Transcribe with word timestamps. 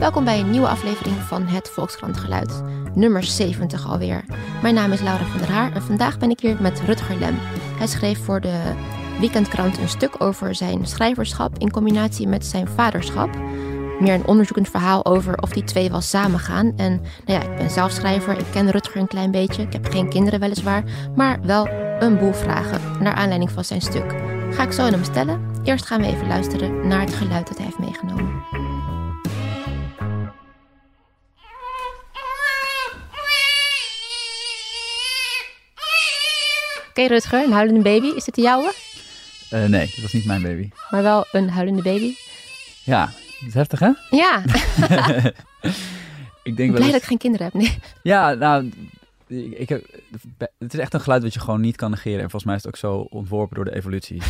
Welkom 0.00 0.24
bij 0.24 0.40
een 0.40 0.50
nieuwe 0.50 0.68
aflevering 0.68 1.16
van 1.16 1.46
Het 1.46 1.68
Volkskrant 1.68 2.16
Geluid, 2.16 2.62
nummer 2.94 3.22
70 3.22 3.86
alweer. 3.86 4.24
Mijn 4.62 4.74
naam 4.74 4.92
is 4.92 5.00
Laura 5.00 5.24
van 5.24 5.38
der 5.38 5.50
Haar 5.50 5.72
en 5.72 5.82
vandaag 5.82 6.18
ben 6.18 6.30
ik 6.30 6.40
hier 6.40 6.56
met 6.60 6.80
Rutger 6.80 7.18
Lem. 7.18 7.38
Hij 7.78 7.86
schreef 7.86 8.24
voor 8.24 8.40
de 8.40 8.72
Weekendkrant 9.18 9.78
een 9.78 9.88
stuk 9.88 10.22
over 10.22 10.54
zijn 10.54 10.86
schrijverschap 10.86 11.58
in 11.58 11.70
combinatie 11.70 12.28
met 12.28 12.46
zijn 12.46 12.68
vaderschap. 12.68 13.28
Meer 13.98 14.14
een 14.14 14.26
onderzoekend 14.26 14.68
verhaal 14.68 15.04
over 15.04 15.42
of 15.42 15.50
die 15.50 15.64
twee 15.64 15.90
wel 15.90 16.00
samengaan. 16.00 16.72
En 16.76 17.00
nou 17.26 17.40
ja, 17.40 17.50
ik 17.50 17.56
ben 17.56 17.70
zelf 17.70 17.90
schrijver, 17.90 18.38
ik 18.38 18.50
ken 18.50 18.70
Rutger 18.70 19.00
een 19.00 19.06
klein 19.06 19.30
beetje. 19.30 19.62
Ik 19.62 19.72
heb 19.72 19.86
geen 19.90 20.08
kinderen 20.08 20.40
weliswaar, 20.40 20.84
maar 21.16 21.40
wel 21.42 21.68
een 21.98 22.18
boel 22.18 22.32
vragen 22.32 23.02
naar 23.02 23.14
aanleiding 23.14 23.50
van 23.50 23.64
zijn 23.64 23.80
stuk. 23.80 24.14
Ga 24.50 24.62
ik 24.62 24.72
zo 24.72 24.82
aan 24.82 24.92
hem 24.92 25.04
stellen. 25.04 25.40
Eerst 25.64 25.86
gaan 25.86 26.00
we 26.00 26.06
even 26.06 26.26
luisteren 26.26 26.86
naar 26.86 27.00
het 27.00 27.14
geluid 27.14 27.48
dat 27.48 27.56
hij 27.56 27.66
heeft 27.66 27.78
meegenomen. 27.78 28.69
Oké 37.00 37.08
Rutger, 37.08 37.44
een 37.44 37.52
huilende 37.52 37.82
baby. 37.82 38.06
Is 38.06 38.24
dit 38.24 38.34
de 38.34 38.40
jouwe? 38.40 38.72
Uh, 39.52 39.64
nee, 39.64 39.86
dat 39.86 40.02
was 40.02 40.12
niet 40.12 40.24
mijn 40.24 40.42
baby. 40.42 40.70
Maar 40.90 41.02
wel 41.02 41.26
een 41.32 41.50
huilende 41.50 41.82
baby? 41.82 42.14
Ja, 42.84 43.04
dat 43.38 43.48
is 43.48 43.54
heftig 43.54 43.78
hè? 43.78 43.90
Ja. 44.10 44.38
ik 46.42 46.56
denk 46.56 46.74
blij 46.74 46.86
dat 46.86 47.00
ik 47.00 47.02
geen 47.02 47.18
kinderen 47.18 47.46
heb, 47.46 47.54
nee. 47.54 47.78
Ja, 48.02 48.32
nou, 48.32 48.70
ik 49.50 49.68
heb, 49.68 49.84
het 50.58 50.74
is 50.74 50.80
echt 50.80 50.94
een 50.94 51.00
geluid 51.00 51.22
wat 51.22 51.34
je 51.34 51.40
gewoon 51.40 51.60
niet 51.60 51.76
kan 51.76 51.90
negeren. 51.90 52.20
En 52.20 52.30
volgens 52.30 52.44
mij 52.44 52.54
is 52.54 52.62
het 52.62 52.72
ook 52.72 52.78
zo 52.78 52.96
ontworpen 52.96 53.56
door 53.56 53.64
de 53.64 53.74
evolutie. 53.74 54.22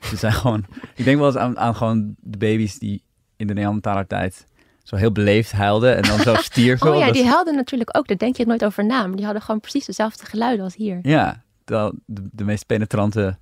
Ze 0.00 0.16
zijn 0.16 0.32
gewoon, 0.32 0.64
ik 0.94 1.04
denk 1.04 1.18
wel 1.18 1.26
eens 1.26 1.36
aan, 1.36 1.58
aan 1.58 1.74
gewoon 1.74 2.14
de 2.20 2.38
baby's 2.38 2.78
die 2.78 3.02
in 3.36 3.46
de 3.46 3.54
Neandertaler 3.54 4.06
tijd 4.06 4.46
zo 4.82 4.96
heel 4.96 5.12
beleefd 5.12 5.52
huilden 5.52 5.96
en 5.96 6.02
dan 6.02 6.18
zo 6.18 6.34
stierven. 6.50 6.92
oh 6.92 6.98
ja, 6.98 7.12
die 7.12 7.26
huilden 7.26 7.54
natuurlijk 7.54 7.96
ook. 7.96 8.08
Daar 8.08 8.16
denk 8.16 8.36
je 8.36 8.46
nooit 8.46 8.64
over 8.64 8.84
na. 8.84 9.06
Maar 9.06 9.16
die 9.16 9.24
hadden 9.24 9.42
gewoon 9.42 9.60
precies 9.60 9.84
dezelfde 9.84 10.26
geluiden 10.26 10.64
als 10.64 10.76
hier. 10.76 10.98
Ja, 11.02 11.43
de, 11.64 11.94
de 12.06 12.44
meest 12.44 12.66
penetrante, 12.66 13.38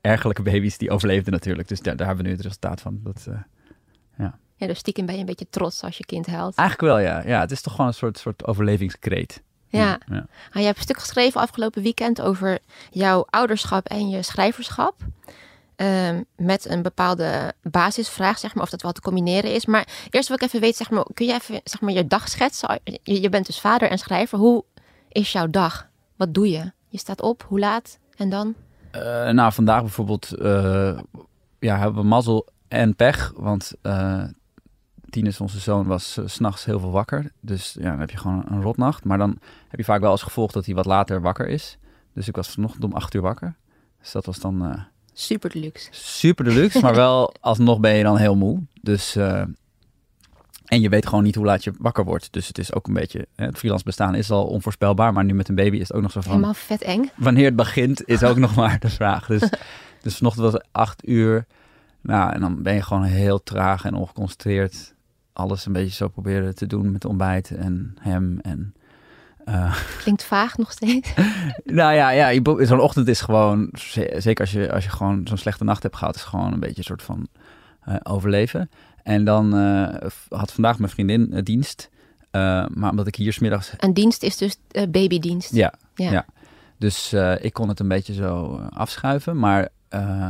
ergelijke 0.00 0.42
baby's 0.42 0.78
die 0.78 0.90
overleefden 0.90 1.32
natuurlijk. 1.32 1.68
Dus 1.68 1.80
daar, 1.80 1.96
daar 1.96 2.06
hebben 2.06 2.24
we 2.24 2.30
nu 2.30 2.36
het 2.36 2.46
resultaat 2.46 2.80
van. 2.80 3.00
Dat, 3.02 3.26
uh, 3.28 3.34
ja. 4.18 4.38
ja, 4.56 4.66
dus 4.66 4.78
stiekem 4.78 5.06
ben 5.06 5.14
je 5.14 5.20
een 5.20 5.26
beetje 5.26 5.48
trots 5.50 5.82
als 5.82 5.96
je 5.96 6.04
kind 6.04 6.26
huilt. 6.26 6.54
Eigenlijk 6.54 6.92
wel, 6.92 7.04
ja. 7.04 7.26
Ja, 7.26 7.40
het 7.40 7.50
is 7.50 7.60
toch 7.60 7.72
gewoon 7.72 7.86
een 7.86 7.94
soort, 7.94 8.18
soort 8.18 8.46
overlevingskreet. 8.46 9.42
Ja. 9.68 9.80
ja. 9.80 9.98
Nou, 10.08 10.26
je 10.52 10.62
hebt 10.62 10.76
een 10.76 10.82
stuk 10.82 10.98
geschreven 10.98 11.40
afgelopen 11.40 11.82
weekend 11.82 12.20
over 12.20 12.58
jouw 12.90 13.26
ouderschap 13.30 13.86
en 13.86 14.08
je 14.08 14.22
schrijverschap. 14.22 14.94
Ehm, 15.76 16.22
met 16.36 16.68
een 16.68 16.82
bepaalde 16.82 17.52
basisvraag, 17.62 18.38
zeg 18.38 18.54
maar, 18.54 18.62
of 18.62 18.70
dat 18.70 18.82
wel 18.82 18.92
te 18.92 19.00
combineren 19.00 19.54
is. 19.54 19.66
Maar 19.66 19.88
eerst 20.10 20.28
wil 20.28 20.36
ik 20.36 20.42
even 20.42 20.60
weten, 20.60 20.76
zeg 20.76 20.90
maar, 20.90 21.06
kun 21.14 21.26
je 21.26 21.32
even 21.32 21.60
zeg 21.64 21.80
maar, 21.80 21.92
je 21.92 22.06
dag 22.06 22.28
schetsen? 22.28 22.80
Je, 22.84 23.20
je 23.20 23.28
bent 23.28 23.46
dus 23.46 23.60
vader 23.60 23.90
en 23.90 23.98
schrijver. 23.98 24.38
Hoe 24.38 24.64
is 25.08 25.32
jouw 25.32 25.46
dag? 25.46 25.88
Wat 26.16 26.34
doe 26.34 26.50
je? 26.50 26.72
Je 26.94 27.00
staat 27.00 27.22
op, 27.22 27.44
hoe 27.48 27.58
laat 27.58 27.98
en 28.16 28.28
dan? 28.28 28.54
Uh, 28.92 29.30
nou, 29.30 29.52
vandaag 29.52 29.80
bijvoorbeeld 29.80 30.34
uh, 30.38 30.98
ja, 31.58 31.78
hebben 31.78 32.02
we 32.02 32.08
mazzel 32.08 32.48
en 32.68 32.96
pech. 32.96 33.32
Want 33.36 33.72
uh, 33.82 34.24
Tinus, 35.10 35.40
onze 35.40 35.60
zoon, 35.60 35.86
was 35.86 36.12
s 36.12 36.20
s'nachts 36.24 36.64
heel 36.64 36.80
veel 36.80 36.90
wakker. 36.90 37.32
Dus 37.40 37.76
ja, 37.78 37.90
dan 37.90 38.00
heb 38.00 38.10
je 38.10 38.16
gewoon 38.16 38.44
een 38.48 38.62
rotnacht. 38.62 39.04
Maar 39.04 39.18
dan 39.18 39.38
heb 39.68 39.78
je 39.78 39.84
vaak 39.84 40.00
wel 40.00 40.10
als 40.10 40.22
gevolg 40.22 40.52
dat 40.52 40.66
hij 40.66 40.74
wat 40.74 40.86
later 40.86 41.20
wakker 41.20 41.48
is. 41.48 41.78
Dus 42.12 42.28
ik 42.28 42.36
was 42.36 42.48
vanochtend 42.48 42.84
om 42.84 42.92
acht 42.92 43.14
uur 43.14 43.22
wakker. 43.22 43.56
Dus 44.00 44.12
dat 44.12 44.26
was 44.26 44.38
dan... 44.38 44.84
super 45.12 45.50
deluxe. 45.50 45.88
Super 45.90 46.44
deluxe, 46.44 46.80
maar 46.80 46.94
wel 46.94 47.34
alsnog 47.40 47.80
ben 47.80 47.94
je 47.94 48.02
dan 48.02 48.16
heel 48.16 48.36
moe. 48.36 48.62
Dus 48.80 49.16
en 50.64 50.80
je 50.80 50.88
weet 50.88 51.06
gewoon 51.06 51.24
niet 51.24 51.34
hoe 51.34 51.44
laat 51.44 51.64
je 51.64 51.72
wakker 51.78 52.04
wordt. 52.04 52.32
Dus 52.32 52.46
het 52.46 52.58
is 52.58 52.74
ook 52.74 52.86
een 52.86 52.94
beetje. 52.94 53.26
Het 53.36 53.58
freelance 53.58 53.84
bestaan 53.84 54.14
is 54.14 54.30
al 54.30 54.46
onvoorspelbaar. 54.46 55.12
Maar 55.12 55.24
nu 55.24 55.34
met 55.34 55.48
een 55.48 55.54
baby 55.54 55.76
is 55.76 55.88
het 55.88 55.96
ook 55.96 56.02
nog 56.02 56.12
zo 56.12 56.20
van. 56.20 56.30
Helemaal 56.30 56.54
vet 56.54 56.82
eng. 56.82 57.10
Wanneer 57.16 57.44
het 57.44 57.56
begint 57.56 58.08
is 58.08 58.22
ook 58.22 58.36
nog 58.46 58.54
maar 58.54 58.78
de 58.78 58.90
vraag. 58.90 59.26
Dus, 59.26 59.48
dus 60.02 60.16
vanochtend 60.16 60.44
was 60.44 60.52
het 60.52 60.66
acht 60.72 61.08
uur. 61.08 61.46
Nou, 62.00 62.32
en 62.32 62.40
dan 62.40 62.62
ben 62.62 62.74
je 62.74 62.82
gewoon 62.82 63.02
heel 63.02 63.42
traag 63.42 63.84
en 63.84 63.94
ongeconcentreerd. 63.94 64.94
Alles 65.32 65.66
een 65.66 65.72
beetje 65.72 65.94
zo 65.94 66.08
proberen 66.08 66.54
te 66.54 66.66
doen 66.66 66.92
met 66.92 67.04
ontbijt 67.04 67.50
en 67.50 67.96
hem. 68.00 68.38
En, 68.42 68.74
uh... 69.44 69.76
Klinkt 70.02 70.24
vaag 70.24 70.56
nog 70.56 70.72
steeds. 70.72 71.14
nou 71.64 71.94
ja, 71.94 72.10
ja 72.10 72.40
zo'n 72.58 72.80
ochtend 72.80 73.08
is 73.08 73.20
gewoon. 73.20 73.68
Zeker 74.16 74.40
als 74.40 74.52
je, 74.52 74.72
als 74.72 74.84
je 74.84 74.90
gewoon 74.90 75.26
zo'n 75.26 75.36
slechte 75.36 75.64
nacht 75.64 75.82
hebt 75.82 75.96
gehad, 75.96 76.14
is 76.14 76.22
gewoon 76.22 76.52
een 76.52 76.60
beetje 76.60 76.78
een 76.78 76.84
soort 76.84 77.02
van 77.02 77.28
uh, 77.88 77.96
overleven. 78.02 78.70
En 79.04 79.24
dan 79.24 79.56
uh, 79.58 79.94
had 80.28 80.52
vandaag 80.52 80.78
mijn 80.78 80.90
vriendin 80.90 81.28
uh, 81.32 81.42
dienst. 81.42 81.90
Uh, 82.32 82.66
maar 82.74 82.90
omdat 82.90 83.06
ik 83.06 83.14
hier 83.14 83.32
smiddags... 83.32 83.72
Een 83.76 83.94
dienst 83.94 84.22
is 84.22 84.36
dus 84.36 84.56
babydienst? 84.88 85.54
Ja, 85.54 85.74
ja. 85.94 86.10
ja. 86.10 86.26
Dus 86.78 87.12
ik 87.40 87.52
kon 87.52 87.68
het 87.68 87.80
een 87.80 87.88
beetje 87.88 88.14
zo 88.14 88.60
afschuiven. 88.70 89.38
Maar 89.38 89.68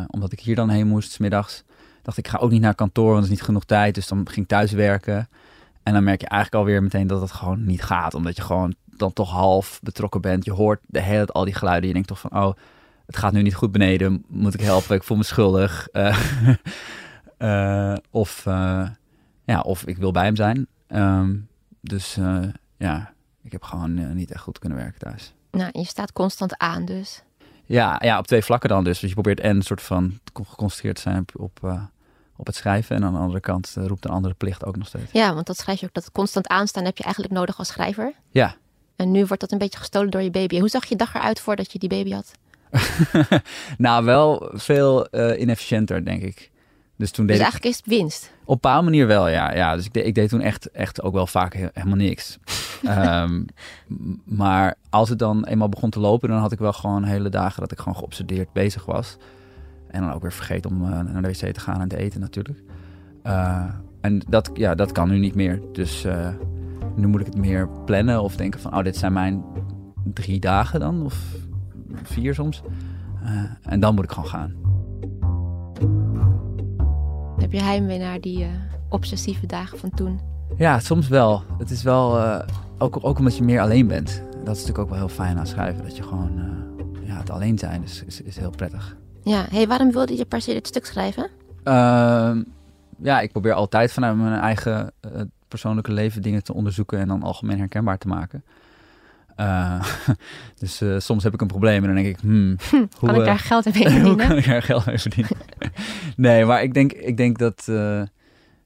omdat 0.07 0.33
ik 0.33 0.41
hier 0.41 0.55
dan 0.55 0.69
heen 0.69 0.87
moest 0.87 1.13
smiddags... 1.13 1.63
dacht 2.03 2.19
ik, 2.19 2.29
ga 2.29 2.39
ook 2.39 2.51
niet 2.51 2.61
naar 2.61 2.75
kantoor, 2.75 3.13
want 3.13 3.19
er 3.19 3.25
is 3.25 3.31
niet 3.31 3.43
genoeg 3.43 3.65
tijd. 3.65 3.95
Dus 3.95 4.09
dan 4.09 4.29
ging 4.29 4.41
ik 4.41 4.49
thuis 4.49 4.73
werken. 4.73 5.29
En 5.83 5.93
dan 5.93 6.05
merk 6.05 6.21
je 6.21 6.29
eigenlijk 6.29 6.63
alweer 6.63 6.83
meteen 6.83 7.07
dat 7.07 7.21
het 7.21 7.33
gewoon 7.33 7.65
niet 7.65 7.83
gaat. 7.83 8.15
Omdat 8.15 8.37
je 8.37 8.43
gewoon 8.43 8.75
dan 8.85 9.13
toch 9.13 9.31
half 9.31 9.81
betrokken 9.83 10.21
bent. 10.21 10.45
Je 10.45 10.53
hoort 10.53 10.81
de 10.87 11.01
hele 11.01 11.17
tijd 11.17 11.33
al 11.33 11.45
die 11.45 11.55
geluiden. 11.55 11.87
Je 11.87 11.93
denkt 11.93 12.09
toch 12.09 12.21
van, 12.21 12.33
oh, 12.33 12.53
het 13.07 13.17
gaat 13.17 13.33
nu 13.33 13.43
niet 13.43 13.55
goed 13.55 13.73
beneden. 13.73 14.25
Moet 14.29 14.55
ik 14.55 14.61
helpen? 14.61 14.97
Ik 14.97 15.03
voel 15.03 15.17
me 15.17 15.25
schuldig. 15.25 15.89
Uh, 15.93 16.19
of, 18.11 18.47
uh, 18.47 18.89
ja, 19.45 19.61
of 19.61 19.87
ik 19.87 19.97
wil 19.97 20.11
bij 20.11 20.25
hem 20.25 20.37
zijn. 20.37 20.67
Um, 20.89 21.49
dus 21.81 22.17
uh, 22.17 22.43
ja, 22.77 23.13
ik 23.43 23.53
heb 23.53 23.63
gewoon 23.63 24.15
niet 24.15 24.31
echt 24.31 24.43
goed 24.43 24.59
kunnen 24.59 24.79
werken 24.79 24.99
thuis. 24.99 25.35
Nou, 25.51 25.71
je 25.73 25.85
staat 25.85 26.13
constant 26.13 26.59
aan 26.59 26.85
dus. 26.85 27.23
Ja, 27.65 28.01
ja, 28.05 28.19
op 28.19 28.27
twee 28.27 28.43
vlakken 28.43 28.69
dan 28.69 28.85
dus. 28.85 28.99
Dus 28.99 29.09
je 29.09 29.15
probeert 29.15 29.41
en 29.41 29.57
een 29.57 29.63
soort 29.63 29.83
van 29.83 30.19
geconcentreerd 30.33 30.97
te 30.97 31.03
zijn 31.03 31.25
op, 31.37 31.83
op 32.37 32.47
het 32.47 32.57
schrijven. 32.57 32.97
En 32.97 33.05
aan 33.05 33.13
de 33.13 33.19
andere 33.19 33.41
kant 33.41 33.75
roept 33.77 34.05
een 34.05 34.11
andere 34.11 34.35
plicht 34.35 34.65
ook 34.65 34.77
nog 34.77 34.87
steeds. 34.87 35.13
Ja, 35.13 35.35
want 35.35 35.47
dat 35.47 35.57
schrijf 35.57 35.81
je 35.81 35.87
ook. 35.87 35.95
Dat 35.95 36.13
constant 36.13 36.49
aanstaan 36.49 36.85
heb 36.85 36.97
je 36.97 37.05
eigenlijk 37.05 37.35
nodig 37.35 37.59
als 37.59 37.69
schrijver. 37.69 38.13
Ja. 38.31 38.57
En 38.97 39.11
nu 39.11 39.27
wordt 39.27 39.41
dat 39.41 39.53
een 39.53 39.59
beetje 39.59 39.79
gestolen 39.79 40.11
door 40.11 40.23
je 40.23 40.31
baby. 40.31 40.59
Hoe 40.59 40.69
zag 40.69 40.85
je 40.85 40.97
dag 40.97 41.15
eruit 41.15 41.41
voordat 41.41 41.73
je 41.73 41.79
die 41.79 41.89
baby 41.89 42.13
had? 42.13 42.33
nou, 43.79 44.05
wel 44.05 44.51
veel 44.53 45.09
inefficiënter, 45.37 46.05
denk 46.05 46.23
ik. 46.23 46.51
Dus, 46.97 47.11
toen 47.11 47.27
dus 47.27 47.37
eigenlijk 47.37 47.67
is 47.67 47.77
het 47.77 47.87
winst? 47.87 48.25
Op 48.25 48.49
een 48.49 48.55
bepaalde 48.55 48.85
manier 48.85 49.07
wel, 49.07 49.29
ja. 49.29 49.55
ja 49.55 49.77
dus 49.77 49.85
ik, 49.85 49.93
deed, 49.93 50.07
ik 50.07 50.15
deed 50.15 50.29
toen 50.29 50.41
echt, 50.41 50.71
echt 50.71 51.03
ook 51.03 51.13
wel 51.13 51.27
vaak 51.27 51.55
helemaal 51.55 51.97
niks. 51.97 52.39
um, 52.89 53.47
maar 54.25 54.75
als 54.91 55.09
het 55.09 55.19
dan 55.19 55.45
eenmaal 55.45 55.69
begon 55.69 55.91
te 55.91 56.01
lopen, 56.01 56.29
dan 56.29 56.39
had 56.39 56.53
ik 56.53 56.59
wel 56.59 56.73
gewoon 56.73 57.05
hele 57.05 57.29
dagen 57.29 57.61
dat 57.61 57.73
ik 57.73 57.79
gewoon 57.79 57.97
geobsedeerd 57.97 58.53
bezig 58.53 58.85
was. 58.85 59.17
En 59.89 60.01
dan 60.01 60.13
ook 60.13 60.23
weer 60.23 60.33
vergeten 60.33 60.71
om 60.71 60.83
uh, 60.83 60.89
naar 60.89 61.23
de 61.23 61.29
wc 61.29 61.53
te 61.55 61.61
gaan 61.61 61.81
en 61.81 61.89
te 61.89 61.97
eten 61.97 62.21
natuurlijk. 62.21 62.63
Uh, 63.27 63.65
en 64.01 64.23
dat, 64.29 64.51
ja, 64.55 64.75
dat 64.75 64.93
kan 64.93 65.09
nu 65.09 65.19
niet 65.19 65.35
meer. 65.35 65.61
Dus 65.73 66.05
uh, 66.05 66.29
nu 66.97 67.07
moet 67.07 67.21
ik 67.21 67.27
het 67.27 67.37
meer 67.37 67.69
plannen 67.85 68.23
of 68.23 68.37
denken 68.37 68.61
van... 68.61 68.77
oh, 68.77 68.85
dit 68.85 68.97
zijn 68.97 69.13
mijn 69.13 69.45
drie 70.05 70.41
dagen 70.41 70.81
dan, 70.81 71.05
of 71.05 71.17
vier 72.03 72.35
soms. 72.35 72.63
en 73.63 73.81
dan 73.81 73.95
moet 73.95 74.05
ik 74.05 74.11
gewoon 74.11 74.29
gaan. 74.29 74.74
Heb 77.45 77.53
je 77.53 77.63
heimwee 77.63 77.99
naar 77.99 78.21
die 78.21 78.39
uh, 78.39 78.49
obsessieve 78.89 79.47
dagen 79.47 79.79
van 79.79 79.91
toen? 79.91 80.21
Ja, 80.57 80.79
soms 80.79 81.09
wel. 81.09 81.43
Het 81.59 81.71
is 81.71 81.83
wel, 81.83 82.19
uh, 82.19 82.41
ook, 82.79 82.99
ook 83.01 83.19
omdat 83.19 83.37
je 83.37 83.43
meer 83.43 83.61
alleen 83.61 83.87
bent. 83.87 84.23
Dat 84.31 84.57
is 84.57 84.61
natuurlijk 84.61 84.79
ook 84.79 84.89
wel 84.89 84.99
heel 84.99 85.09
fijn 85.09 85.39
aan 85.39 85.47
schrijven. 85.47 85.85
Dat 85.85 85.97
je 85.97 86.03
gewoon, 86.03 86.39
uh, 86.39 87.09
ja, 87.09 87.17
het 87.17 87.31
alleen 87.31 87.59
zijn 87.59 87.83
is, 87.83 88.03
is, 88.07 88.23
is 88.23 88.37
heel 88.37 88.51
prettig. 88.51 88.97
Ja, 89.23 89.47
hey, 89.51 89.67
waarom 89.67 89.93
wilde 89.93 90.17
je 90.17 90.25
per 90.25 90.41
se 90.41 90.53
dit 90.53 90.67
stuk 90.67 90.87
schrijven? 90.87 91.31
Ehm, 91.63 92.43
ja, 93.03 93.21
ik 93.21 93.33
probeer 93.33 93.53
altijd 93.53 93.93
vanuit 93.93 94.17
mijn 94.17 94.41
eigen 94.41 94.93
persoonlijke 95.49 95.93
leven 95.93 96.23
dingen 96.23 96.45
te 96.45 96.55
onderzoeken 96.55 96.99
en 96.99 97.09
dan 97.09 97.23
algemeen 97.23 97.59
herkenbaar 97.59 97.99
te 97.99 98.09
maken. 98.09 98.45
Uh, 99.41 99.85
dus 100.61 100.83
uh, 100.83 100.99
soms 100.99 101.23
heb 101.23 101.35
ik 101.35 101.41
een 101.41 101.47
probleem 101.47 101.81
en 101.85 101.95
dan 101.95 102.03
denk 102.03 102.17
ik, 102.17 102.21
hmm, 102.21 102.57
hm, 102.71 102.77
hoe, 102.77 102.89
kan 103.09 103.15
ik 103.15 103.25
daar 103.25 103.39
geld 103.39 103.65
mee 103.65 103.75
verdienen? 103.75 104.07
hoe 104.07 104.17
kan 104.17 104.37
ik 104.37 104.47
daar 104.47 104.63
geld 104.63 104.87
mee 104.87 104.99
verdienen? 104.99 105.37
nee, 106.17 106.45
maar 106.45 106.63
ik 106.63 106.75
denk, 106.75 106.93
ik 106.93 107.17
denk 107.17 107.39
dat, 107.39 107.65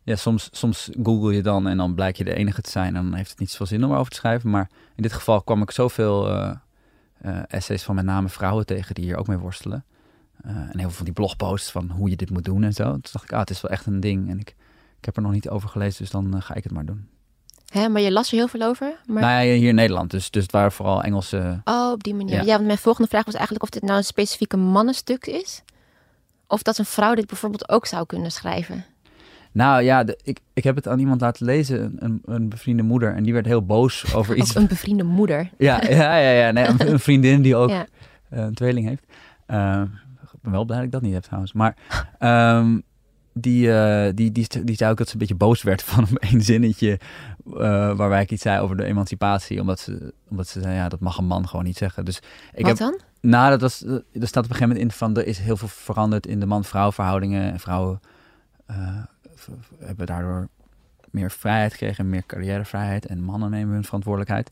ja, 0.03 0.17
soms, 0.17 0.49
soms 0.53 0.91
google 1.03 1.35
je 1.35 1.43
dan 1.43 1.67
en 1.69 1.77
dan 1.77 1.95
blijk 1.95 2.17
je 2.17 2.25
de 2.25 2.35
enige 2.35 2.61
te 2.61 2.71
zijn 2.71 2.97
en 2.97 3.03
dan 3.03 3.15
heeft 3.15 3.31
het 3.31 3.39
niet 3.39 3.51
zoveel 3.51 3.67
zin 3.67 3.85
om 3.85 3.91
erover 3.91 4.11
te 4.11 4.17
schrijven. 4.17 4.51
Maar 4.51 4.71
in 4.97 5.03
dit 5.03 5.13
geval 5.13 5.43
kwam 5.43 5.63
ik 5.63 5.71
zoveel 5.71 6.31
essays 7.49 7.83
van 7.83 7.95
met 7.95 8.05
name 8.05 8.29
vrouwen 8.29 8.67
tegen 8.67 8.95
die 8.95 9.05
hier 9.05 9.17
ook 9.17 9.27
mee 9.27 9.39
worstelen. 9.39 9.85
en 10.43 10.79
heel 10.79 10.81
veel 10.81 10.91
van 10.91 11.05
die 11.05 11.15
blogposts 11.15 11.71
van 11.71 11.91
hoe 11.91 12.11
je 12.11 12.17
dit 12.17 12.31
moet 12.31 12.45
doen 12.45 12.63
en 12.63 12.73
zo. 12.73 12.91
Toen 12.91 13.01
dacht 13.13 13.25
ik, 13.25 13.33
ah, 13.33 13.41
het 13.41 13.51
is 13.51 13.61
wel 13.61 13.71
echt 13.71 13.87
een 13.87 14.01
ding 14.01 14.31
en 14.31 14.39
ik, 14.39 14.49
ik 14.99 15.05
heb 15.05 15.17
er 15.17 15.23
nog 15.23 15.33
niet 15.33 15.49
over 15.49 15.69
gelezen, 15.69 16.03
dus 16.03 16.11
dan 16.11 16.43
ga 16.43 16.55
ik 16.55 16.65
het 16.65 16.73
maar 16.73 16.85
doen. 16.85 17.09
Hè, 17.69 17.89
maar 17.89 18.01
je 18.03 18.13
las 18.13 18.31
er 18.31 18.37
heel 18.37 18.49
veel 18.49 18.63
over? 18.63 18.93
Maar... 19.07 19.23
Nou 19.23 19.45
ja, 19.47 19.55
hier 19.55 19.69
in 19.69 19.75
Nederland. 19.75 20.11
Dus, 20.11 20.31
dus 20.31 20.43
het 20.43 20.53
waren 20.53 20.73
vooral 20.73 21.03
Engelse... 21.03 21.61
Oh, 21.65 21.91
op 21.93 22.03
die 22.05 22.15
manier. 22.15 22.45
Ja. 22.45 22.53
want 22.55 22.67
mijn 22.67 22.79
volgende 22.79 23.09
vraag 23.09 23.25
was 23.25 23.35
eigenlijk 23.35 23.65
of 23.65 23.71
dit 23.71 23.83
nou 23.83 23.97
een 23.97 24.05
specifieke 24.05 24.57
mannenstuk 24.57 25.27
is. 25.27 25.63
Of 26.47 26.63
dat 26.63 26.79
een 26.79 26.85
vrouw 26.85 27.15
dit 27.15 27.27
bijvoorbeeld 27.27 27.69
ook 27.69 27.87
zou 27.87 28.07
kunnen 28.07 28.31
schrijven. 28.31 28.85
Nou 29.53 29.83
ja, 29.83 30.05
de- 30.05 30.19
ik, 30.23 30.39
ik 30.53 30.65
heb 30.65 30.77
het 30.77 30.89
aan 30.89 30.99
iemand 30.99 31.21
laten 31.21 31.47
lezen, 31.47 31.97
een, 31.99 32.23
een, 32.25 32.49
bevriende 32.49 32.83
moeder. 32.83 33.15
En 33.15 33.23
die 33.23 33.33
werd 33.33 33.47
heel 33.47 33.67
boos 33.67 34.15
over 34.15 34.37
iets. 34.37 34.55
Een 34.55 34.67
bevriende 34.67 35.05
moeder. 35.05 35.51
Ja, 35.59 35.81
ja, 35.89 36.17
ja, 36.19 36.31
ja. 36.31 36.51
Nee, 36.51 36.67
een, 36.67 36.89
een 36.93 37.01
vriendin 37.01 37.43
die 37.43 37.57
ook 37.57 37.71
Ja. 37.71 37.87
eh, 38.31 38.39
een 38.43 38.55
tweeling 38.55 38.87
heeft. 38.89 39.03
Eh, 39.47 39.83
ik 40.33 40.39
ben 40.43 40.53
wel 40.53 40.65
blij 40.65 40.77
dat 40.77 40.87
ik 40.87 40.93
dat 40.93 41.03
niet 41.03 41.13
heb 41.13 41.23
trouwens. 41.23 41.53
Maar 41.53 41.77
ehm, 42.19 42.79
die, 43.33 43.73
eh, 43.73 44.13
die, 44.15 44.33
die, 44.33 44.65
die 44.65 44.77
zei 44.77 44.91
ook 44.91 44.97
dat 44.99 45.07
ze 45.07 45.13
een 45.13 45.19
beetje 45.19 45.35
boos 45.35 45.63
werd 45.63 45.83
van 45.83 46.07
een 46.33 46.41
zinnetje 46.43 46.99
eh, 47.53 47.97
waarbij 47.97 48.23
ik 48.23 48.31
iets 48.31 48.43
zei 48.43 48.61
over 48.61 48.77
de 48.77 48.85
emancipatie. 48.85 49.61
Omdat 49.61 49.81
ze, 49.81 50.15
omdat 50.29 50.49
ze 50.49 50.61
zei, 50.61 50.75
ja, 50.75 50.89
dat 50.89 51.01
mag 51.01 51.19
een 51.19 51.27
man 51.27 51.49
gewoon 51.49 51.65
niet 51.65 51.77
zeggen. 51.77 52.05
Dus 52.05 52.21
ik 52.55 52.67
Wat 52.67 52.67
heb, 52.67 52.77
dan? 52.77 53.01
nou, 53.21 53.51
dat 53.51 53.61
was, 53.61 53.83
er 53.85 54.03
staat 54.13 54.45
op 54.45 54.51
een 54.51 54.57
gegeven 54.57 54.69
moment 54.69 54.79
in 54.79 54.91
van, 54.91 55.17
er 55.17 55.27
is 55.27 55.39
heel 55.39 55.57
veel 55.57 55.69
veranderd 55.69 56.27
in 56.27 56.41
de 56.41 56.47
man-vrouw 56.47 56.93
verhoudingen. 56.93 57.53
En 57.53 57.61
vrouwen 57.61 58.01
eh, 58.67 58.77
hebben 59.79 60.07
daardoor 60.07 60.49
meer 61.11 61.31
vrijheid 61.31 61.73
gekregen, 61.73 62.09
meer 62.09 62.27
carrièrevrijheid. 62.27 63.07
En 63.07 63.23
mannen 63.23 63.51
nemen 63.51 63.75
hun 63.75 63.85
verantwoordelijkheid. 63.85 64.51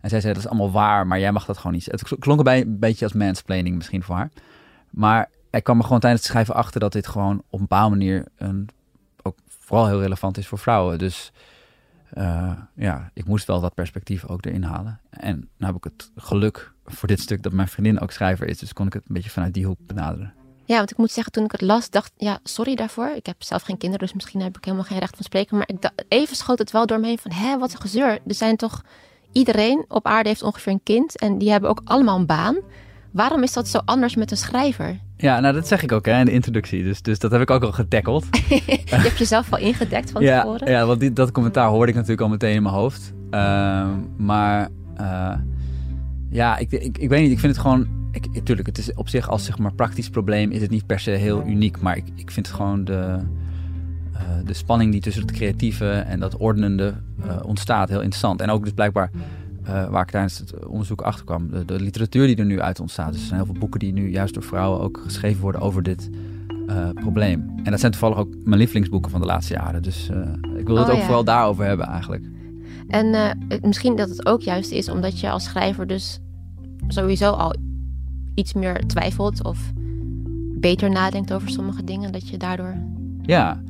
En 0.00 0.08
zij 0.08 0.20
zei, 0.20 0.32
dat 0.32 0.42
is 0.42 0.48
allemaal 0.48 0.70
waar, 0.70 1.06
maar 1.06 1.18
jij 1.18 1.32
mag 1.32 1.44
dat 1.44 1.56
gewoon 1.56 1.72
niet. 1.72 1.84
Het 1.84 2.18
klonk 2.18 2.38
erbij 2.38 2.60
een 2.60 2.78
beetje 2.78 3.04
als 3.04 3.14
mansplaining 3.14 3.76
misschien 3.76 4.02
voor 4.02 4.16
haar. 4.16 4.30
Maar 4.90 5.30
ik 5.50 5.64
kwam 5.64 5.78
er 5.78 5.84
gewoon 5.84 6.00
tijdens 6.00 6.22
het 6.22 6.30
schrijven 6.30 6.54
achter 6.54 6.80
dat 6.80 6.92
dit 6.92 7.06
gewoon 7.06 7.38
op 7.38 7.52
een 7.52 7.66
bepaalde 7.66 7.96
manier 7.96 8.24
een, 8.36 8.68
ook 9.22 9.36
vooral 9.46 9.86
heel 9.86 10.00
relevant 10.00 10.38
is 10.38 10.46
voor 10.46 10.58
vrouwen. 10.58 10.98
Dus 10.98 11.32
eh, 12.12 12.52
ja, 12.74 13.10
ik 13.14 13.26
moest 13.26 13.46
wel 13.46 13.60
dat 13.60 13.74
perspectief 13.74 14.26
ook 14.26 14.44
erin 14.44 14.62
halen. 14.62 15.00
En 15.10 15.48
nou 15.56 15.72
heb 15.72 15.84
ik 15.84 15.92
het 15.92 16.10
geluk 16.16 16.72
voor 16.84 17.08
dit 17.08 17.20
stuk 17.20 17.42
dat 17.42 17.52
mijn 17.52 17.68
vriendin 17.68 18.00
ook 18.00 18.10
schrijver 18.10 18.46
is. 18.46 18.58
Dus 18.58 18.72
kon 18.72 18.86
ik 18.86 18.92
het 18.92 19.02
een 19.08 19.14
beetje 19.14 19.30
vanuit 19.30 19.54
die 19.54 19.66
hoek 19.66 19.78
benaderen. 19.86 20.34
Ja, 20.64 20.76
want 20.76 20.90
ik 20.90 20.96
moet 20.96 21.10
zeggen, 21.10 21.32
toen 21.32 21.44
ik 21.44 21.52
het 21.52 21.60
las, 21.60 21.90
dacht 21.90 22.12
ja, 22.16 22.38
sorry 22.42 22.74
daarvoor. 22.74 23.08
Ik 23.08 23.26
heb 23.26 23.42
zelf 23.42 23.62
geen 23.62 23.78
kinderen, 23.78 24.06
dus 24.06 24.14
misschien 24.14 24.40
heb 24.40 24.56
ik 24.56 24.64
helemaal 24.64 24.86
geen 24.86 24.98
recht 24.98 25.14
van 25.16 25.24
spreken. 25.24 25.56
Maar 25.56 25.68
ik 25.68 25.82
dacht, 25.82 26.04
even 26.08 26.36
schoot 26.36 26.58
het 26.58 26.70
wel 26.70 26.86
door 26.86 27.00
me 27.00 27.06
heen 27.06 27.18
van, 27.18 27.32
hè, 27.32 27.58
wat 27.58 27.72
een 27.72 27.80
gezeur. 27.80 28.18
Er 28.26 28.34
zijn 28.34 28.56
toch, 28.56 28.82
iedereen 29.32 29.84
op 29.88 30.06
aarde 30.06 30.28
heeft 30.28 30.42
ongeveer 30.42 30.72
een 30.72 30.82
kind. 30.82 31.18
En 31.18 31.38
die 31.38 31.50
hebben 31.50 31.70
ook 31.70 31.80
allemaal 31.84 32.18
een 32.18 32.26
baan. 32.26 32.56
Waarom 33.10 33.42
is 33.42 33.52
dat 33.52 33.68
zo 33.68 33.80
anders 33.84 34.14
met 34.14 34.30
een 34.30 34.36
schrijver? 34.36 35.00
Ja, 35.22 35.40
nou 35.40 35.54
dat 35.54 35.68
zeg 35.68 35.82
ik 35.82 35.92
ook 35.92 36.06
hè, 36.06 36.18
in 36.18 36.24
de 36.24 36.32
introductie. 36.32 36.82
Dus, 36.82 37.02
dus 37.02 37.18
dat 37.18 37.30
heb 37.30 37.40
ik 37.40 37.50
ook 37.50 37.62
al 37.62 37.72
getackeld. 37.72 38.26
Je 38.48 38.82
hebt 38.86 39.18
jezelf 39.18 39.52
al 39.52 39.58
ingedekt 39.58 40.10
van 40.10 40.22
ja, 40.24 40.40
tevoren. 40.40 40.70
ja, 40.70 40.86
want 40.86 41.00
die, 41.00 41.12
dat 41.12 41.32
commentaar 41.32 41.68
hoorde 41.68 41.88
ik 41.88 41.94
natuurlijk 41.94 42.20
al 42.22 42.28
meteen 42.28 42.54
in 42.54 42.62
mijn 42.62 42.74
hoofd. 42.74 43.12
Ehm, 43.30 43.90
maar 44.16 44.68
eh, 44.96 45.34
ja, 46.30 46.56
ik, 46.56 46.72
ik, 46.72 46.98
ik 46.98 47.08
weet 47.08 47.22
niet. 47.22 47.30
Ik 47.30 47.38
vind 47.38 47.52
het 47.52 47.62
gewoon. 47.62 47.86
Ik, 48.12 48.44
tuurlijk, 48.44 48.66
het 48.68 48.78
is 48.78 48.94
op 48.94 49.08
zich 49.08 49.28
als 49.28 49.44
zeg 49.44 49.58
maar 49.58 49.74
praktisch 49.74 50.08
probleem 50.08 50.50
is 50.50 50.60
het 50.60 50.70
niet 50.70 50.86
per 50.86 51.00
se 51.00 51.10
heel 51.10 51.46
uniek. 51.46 51.80
Maar 51.80 51.96
ik, 51.96 52.04
ik 52.14 52.30
vind 52.30 52.46
het 52.46 52.56
gewoon 52.56 52.84
de, 52.84 53.18
eh, 54.12 54.20
de 54.44 54.54
spanning 54.54 54.92
die 54.92 55.00
tussen 55.00 55.22
het 55.22 55.32
creatieve 55.32 55.90
en 55.90 56.20
dat 56.20 56.36
ordenende 56.36 56.94
eh, 57.24 57.36
ontstaat 57.42 57.88
heel 57.88 58.00
interessant. 58.00 58.40
En 58.40 58.50
ook 58.50 58.64
dus 58.64 58.72
blijkbaar 58.72 59.10
eh, 59.64 59.88
waar 59.88 60.02
ik 60.02 60.10
tijdens 60.10 60.38
het 60.38 60.66
onderzoek 60.66 61.00
achter 61.02 61.24
kwam. 61.24 61.50
De, 61.50 61.64
de 61.64 61.80
literatuur 61.80 62.26
die 62.26 62.36
er 62.36 62.44
nu 62.44 62.60
uit 62.60 62.80
ontstaat. 62.80 63.12
Dus 63.12 63.20
er 63.20 63.26
zijn 63.26 63.40
heel 63.40 63.50
veel 63.50 63.58
boeken 63.60 63.80
die 63.80 63.92
nu 63.92 64.10
juist 64.10 64.34
door 64.34 64.42
vrouwen 64.42 64.80
ook 64.80 65.00
geschreven 65.04 65.40
worden 65.40 65.60
over 65.60 65.82
dit 65.82 66.10
eh, 66.66 66.88
probleem. 66.94 67.52
En 67.62 67.70
dat 67.70 67.80
zijn 67.80 67.92
toevallig 67.92 68.18
ook 68.18 68.34
mijn 68.44 68.58
lievelingsboeken 68.58 69.10
van 69.10 69.20
de 69.20 69.26
laatste 69.26 69.54
jaren. 69.54 69.82
Dus 69.82 70.08
eh, 70.08 70.16
ik 70.58 70.66
wil 70.66 70.76
het 70.76 70.86
Oh, 70.86 70.92
ook 70.92 70.98
ja. 70.98 71.04
vooral 71.04 71.24
daarover 71.24 71.64
hebben 71.64 71.86
eigenlijk. 71.86 72.30
En 72.88 73.38
misschien 73.62 73.96
dat 73.96 74.08
het 74.08 74.26
ook 74.26 74.42
juist 74.42 74.70
is 74.70 74.88
omdat 74.88 75.20
je 75.20 75.30
als 75.30 75.44
schrijver 75.44 75.86
dus 75.86 76.20
sowieso 76.88 77.30
al 77.30 77.54
iets 78.34 78.52
meer 78.52 78.86
twijfelt 78.86 79.44
of 79.44 79.72
beter 80.60 80.90
nadenkt 80.90 81.32
over 81.32 81.48
sommige 81.48 81.84
dingen. 81.84 82.12
Dat 82.12 82.28
je 82.28 82.36
daardoor 82.36 82.74
Ja, 83.22 83.62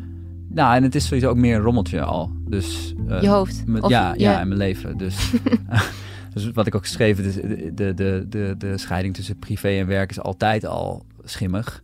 nou 0.48 0.74
en 0.76 0.82
het 0.82 0.94
is 0.94 1.06
sowieso 1.06 1.28
ook 1.28 1.36
meer 1.36 1.56
een 1.56 1.62
rommeltje 1.62 2.00
al. 2.02 2.30
Dus, 2.52 2.94
eh, 3.08 3.22
je 3.22 3.28
hoofd. 3.28 3.66
met- 3.66 3.88
ja, 3.88 4.12
je- 4.12 4.20
ja, 4.20 4.40
in 4.40 4.49
mijn 4.49 4.58
leven. 4.60 4.96
Dus, 4.99 5.32
dus 6.34 6.50
wat 6.50 6.66
ik 6.66 6.75
ook 6.75 6.82
geschreven, 6.82 7.22
dus 7.25 7.34
de, 7.34 7.72
de, 7.75 7.94
de, 7.94 8.26
de, 8.28 8.54
de 8.58 8.78
scheiding 8.78 9.14
tussen 9.14 9.38
privé 9.38 9.69
en 9.69 9.87
werk 9.87 10.10
is 10.10 10.20
altijd 10.20 10.64
al 10.66 11.06
schimmig. 11.25 11.82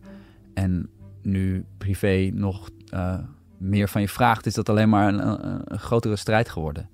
En 0.53 0.89
nu 1.21 1.65
privé 1.77 2.29
nog 2.33 2.69
eh, 2.89 3.17
meer 3.57 3.89
van 3.89 4.01
je 4.01 4.09
vraagt, 4.09 4.45
is 4.45 4.53
dat 4.53 4.69
alleen 4.69 4.89
maar 4.89 5.07
een, 5.07 5.27
een, 5.27 5.61
een 5.63 5.79
grotere 5.79 6.15
strijd 6.15 6.49
geworden. 6.49 6.89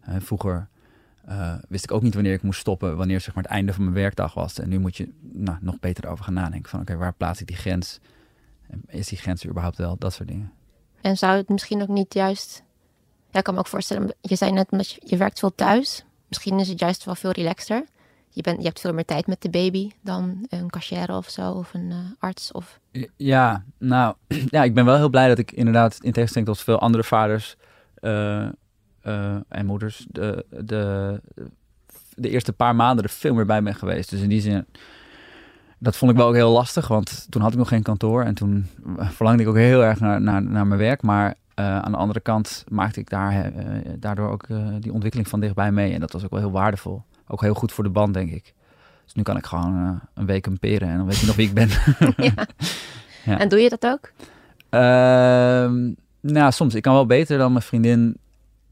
Eh, 0.00 0.14
vroeger 0.18 0.68
wist 1.68 1.84
ik 1.84 1.92
ook 1.92 2.02
niet 2.02 2.14
wanneer 2.14 2.32
ik 2.32 2.42
moest 2.42 2.60
stoppen, 2.60 2.96
wanneer 2.96 3.20
zeg 3.20 3.34
maar, 3.34 3.42
het 3.44 3.52
einde 3.52 3.72
van 3.72 3.82
mijn 3.82 3.94
werkdag 3.94 4.34
was. 4.34 4.58
En 4.58 4.68
nu 4.68 4.78
moet 4.78 4.96
je 4.96 5.08
nou, 5.32 5.58
nog 5.60 5.80
beter 5.80 6.06
over 6.08 6.24
gaan 6.24 6.34
nadenken. 6.34 6.70
Van 6.70 6.80
oké, 6.80 6.96
waar 6.96 7.12
plaats 7.14 7.40
ik 7.40 7.46
die 7.46 7.56
grens? 7.56 8.00
En 8.68 8.82
Is 8.86 9.08
die 9.08 9.18
grens 9.18 9.42
er 9.42 9.48
überhaupt 9.50 9.76
wel? 9.76 9.96
Dat 9.98 10.12
soort 10.12 10.28
dingen. 10.28 10.52
En 11.00 11.16
zou 11.16 11.36
het 11.36 11.48
misschien 11.48 11.82
ook 11.82 11.88
niet 11.88 12.14
juist... 12.14 12.62
Ja, 13.30 13.38
ik 13.38 13.44
kan 13.44 13.54
me 13.54 13.60
ook 13.60 13.66
voorstellen, 13.66 14.14
je 14.20 14.36
zei 14.36 14.52
net 14.52 14.98
je 15.04 15.16
werkt 15.16 15.38
veel 15.38 15.54
thuis. 15.54 16.04
Misschien 16.28 16.58
is 16.58 16.68
het 16.68 16.80
juist 16.80 17.04
wel 17.04 17.14
veel 17.14 17.30
relaxter. 17.30 17.84
Je, 18.28 18.42
bent, 18.42 18.58
je 18.58 18.64
hebt 18.64 18.80
veel 18.80 18.92
meer 18.92 19.04
tijd 19.04 19.26
met 19.26 19.42
de 19.42 19.50
baby 19.50 19.90
dan 20.00 20.46
een 20.48 20.70
cashier 20.70 21.16
of 21.16 21.28
zo, 21.28 21.50
of 21.50 21.74
een 21.74 21.90
eh, 21.90 21.96
arts. 22.18 22.52
Of... 22.52 22.80
Ja, 23.16 23.64
nou, 23.78 24.14
ja, 24.46 24.62
ik 24.62 24.74
ben 24.74 24.84
wel 24.84 24.96
heel 24.96 25.08
blij 25.08 25.28
dat 25.28 25.38
ik 25.38 25.52
inderdaad, 25.52 25.98
in 26.00 26.12
tegenstelling 26.12 26.48
tot 26.48 26.60
veel 26.60 26.78
andere 26.78 27.04
vaders 27.04 27.56
eh, 27.94 28.46
eh, 29.00 29.36
en 29.48 29.66
moeders, 29.66 30.06
de, 30.08 30.46
de, 30.64 31.20
de 32.14 32.28
eerste 32.28 32.52
paar 32.52 32.76
maanden 32.76 33.04
er 33.04 33.10
veel 33.10 33.34
meer 33.34 33.46
bij 33.46 33.62
ben 33.62 33.74
geweest. 33.74 34.10
Dus 34.10 34.20
in 34.20 34.28
die 34.28 34.40
zin, 34.40 34.66
dat 35.78 35.96
vond 35.96 36.10
ik 36.10 36.16
wel 36.16 36.28
ook 36.28 36.34
heel 36.34 36.52
lastig, 36.52 36.88
want 36.88 37.26
toen 37.30 37.42
had 37.42 37.52
ik 37.52 37.58
nog 37.58 37.68
geen 37.68 37.82
kantoor 37.82 38.24
en 38.24 38.34
toen 38.34 38.66
verlangde 38.98 39.42
ik 39.42 39.48
ook 39.48 39.56
heel 39.56 39.84
erg 39.84 40.00
naar, 40.00 40.20
naar, 40.20 40.42
naar 40.42 40.66
mijn 40.66 40.80
werk. 40.80 41.02
Maar 41.02 41.34
eh, 41.60 41.78
aan 41.78 41.92
de 41.92 41.98
andere 41.98 42.20
kant 42.20 42.64
maakte 42.68 43.00
ik 43.00 43.10
daar, 43.10 43.44
eh, 43.44 43.92
daardoor 43.98 44.28
ook 44.30 44.42
eh, 44.42 44.66
die 44.78 44.92
ontwikkeling 44.92 45.28
van 45.28 45.40
dichtbij 45.40 45.72
mee. 45.72 45.92
En 45.92 46.00
dat 46.00 46.12
was 46.12 46.24
ook 46.24 46.30
wel 46.30 46.40
heel 46.40 46.50
waardevol. 46.50 47.02
Ook 47.26 47.40
heel 47.40 47.54
goed 47.54 47.72
voor 47.72 47.84
de 47.84 47.90
band, 47.90 48.14
denk 48.14 48.30
ik. 48.30 48.54
Dus 49.04 49.14
nu 49.14 49.22
kan 49.22 49.36
ik 49.36 49.46
gewoon 49.46 50.00
een 50.14 50.26
week 50.26 50.42
kamperen 50.42 50.88
en 50.88 50.96
dan 50.96 51.06
weet 51.06 51.18
je 51.18 51.26
nog 51.26 51.36
wie 51.36 51.48
ik 51.48 51.54
ben. 51.54 51.68
ja. 52.34 52.46
Ja. 53.24 53.38
En 53.38 53.48
doe 53.48 53.58
je 53.58 53.68
dat 53.68 53.86
ook? 53.86 54.12
Ehm, 54.68 55.92
nou, 56.20 56.52
soms. 56.52 56.74
Ik 56.74 56.82
kan 56.82 56.94
wel 56.94 57.06
beter 57.06 57.38
dan 57.38 57.52
mijn 57.52 57.64
vriendin 57.64 58.16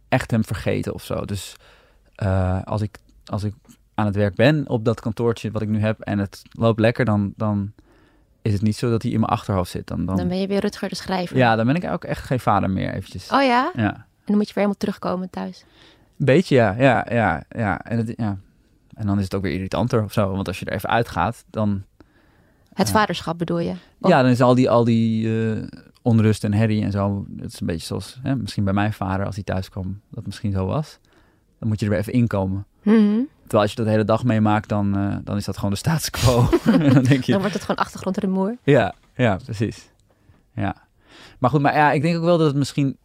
echt 0.08 0.30
hem 0.30 0.44
vergeten 0.44 0.94
of 0.94 1.04
zo. 1.04 1.24
Dus 1.24 1.56
als, 2.64 2.82
ik, 2.82 2.98
als 3.24 3.44
ik 3.44 3.54
aan 3.94 4.06
het 4.06 4.16
werk 4.16 4.34
ben 4.34 4.68
op 4.68 4.84
dat 4.84 5.00
kantoortje 5.00 5.50
wat 5.50 5.62
ik 5.62 5.68
nu 5.68 5.80
heb 5.80 6.00
en 6.00 6.18
het 6.18 6.42
loopt 6.50 6.80
lekker, 6.80 7.04
dan, 7.04 7.32
dan 7.36 7.72
is 8.42 8.52
het 8.52 8.62
niet 8.62 8.76
zo 8.76 8.90
dat 8.90 9.02
hij 9.02 9.10
in 9.12 9.20
mijn 9.20 9.32
achterhoofd 9.32 9.70
zit. 9.70 9.86
Dan, 9.86 10.04
dan, 10.06 10.16
Dan 10.16 10.28
ben 10.28 10.40
je 10.40 10.46
weer 10.46 10.60
Rutger 10.60 10.88
de 10.88 10.94
schrijver. 10.94 11.36
ja, 11.36 11.56
dan 11.56 11.66
ben 11.66 11.74
ik 11.74 11.84
ook 11.90 12.04
echt 12.04 12.24
geen 12.24 12.40
vader 12.40 12.70
meer 12.70 12.92
eventjes. 12.94 13.30
Oh 13.30 13.42
ja? 13.42 13.70
Ja, 13.74 13.94
En 13.94 14.04
dan 14.24 14.36
moet 14.36 14.48
je 14.48 14.54
weer 14.54 14.64
helemaal 14.64 14.74
terugkomen 14.78 15.30
thuis. 15.30 15.64
beetje 16.16 16.54
ja, 16.54 16.74
ja, 16.78 17.06
ja, 17.10 17.42
ja. 17.48 17.80
En, 17.84 17.96
het, 17.98 18.12
ja. 18.16 18.38
en 18.94 19.06
dan 19.06 19.18
is 19.18 19.24
het 19.24 19.34
ook 19.34 19.42
weer 19.42 19.52
irritanter 19.52 20.04
of 20.04 20.12
zo. 20.12 20.30
Want 20.34 20.46
als 20.46 20.58
je 20.58 20.64
er 20.64 20.72
even 20.72 20.88
uitgaat, 20.88 21.44
dan, 21.50 21.82
Het 22.72 22.90
vaderschap 22.90 23.38
bedoel 23.38 23.58
je? 23.58 23.74
Ja, 24.00 24.22
dan 24.22 24.30
is 24.30 24.40
al 24.40 24.54
die, 24.54 24.70
al 24.70 24.84
die 24.84 25.42
eh, 25.52 25.62
onrust 26.02 26.44
en 26.44 26.52
herrie 26.54 26.82
en 26.82 26.90
zo. 26.90 27.26
Het 27.36 27.52
is 27.52 27.60
een 27.60 27.66
beetje 27.66 27.86
zoals 27.86 28.18
hè, 28.22 28.36
misschien 28.36 28.64
bij 28.64 28.72
mijn 28.72 28.92
vader 28.92 29.26
als 29.26 29.34
hij 29.34 29.44
thuis 29.44 29.68
kwam, 29.68 30.00
dat 30.10 30.26
misschien 30.26 30.52
zo 30.52 30.66
was. 30.66 30.98
Dan 31.58 31.68
moet 31.68 31.78
je 31.80 31.84
er 31.86 31.90
weer 31.90 32.00
even 32.00 32.12
inkomen. 32.12 32.66
Mhm. 32.82 33.18
Terwijl 33.48 33.62
als 33.62 33.70
je 33.70 33.76
dat 33.76 33.86
de 33.86 33.92
hele 33.92 34.04
dag 34.04 34.24
meemaakt, 34.24 34.68
dan, 34.68 34.96
eh, 34.96 35.16
dan 35.24 35.36
is 35.36 35.44
dat 35.44 35.54
gewoon 35.56 35.70
de 35.70 35.76
status 35.76 36.10
quo. 36.10 36.48
dan 36.92 37.02
denk 37.02 37.24
je, 37.24 37.32
Dan 37.32 37.40
wordt 37.40 37.54
het 37.54 37.64
gewoon 37.64 37.84
achtergrondrumoer. 37.84 38.56
ja, 38.62 38.94
ja, 39.14 39.36
precies. 39.44 39.90
Ja. 40.52 40.76
Maar 41.38 41.50
goed, 41.50 41.60
maar 41.60 41.74
ja, 41.74 41.92
ik 41.92 42.02
denk 42.02 42.16
ook 42.16 42.24
wel 42.24 42.38
dat 42.38 42.46
het 42.46 42.56
misschien 42.56 42.96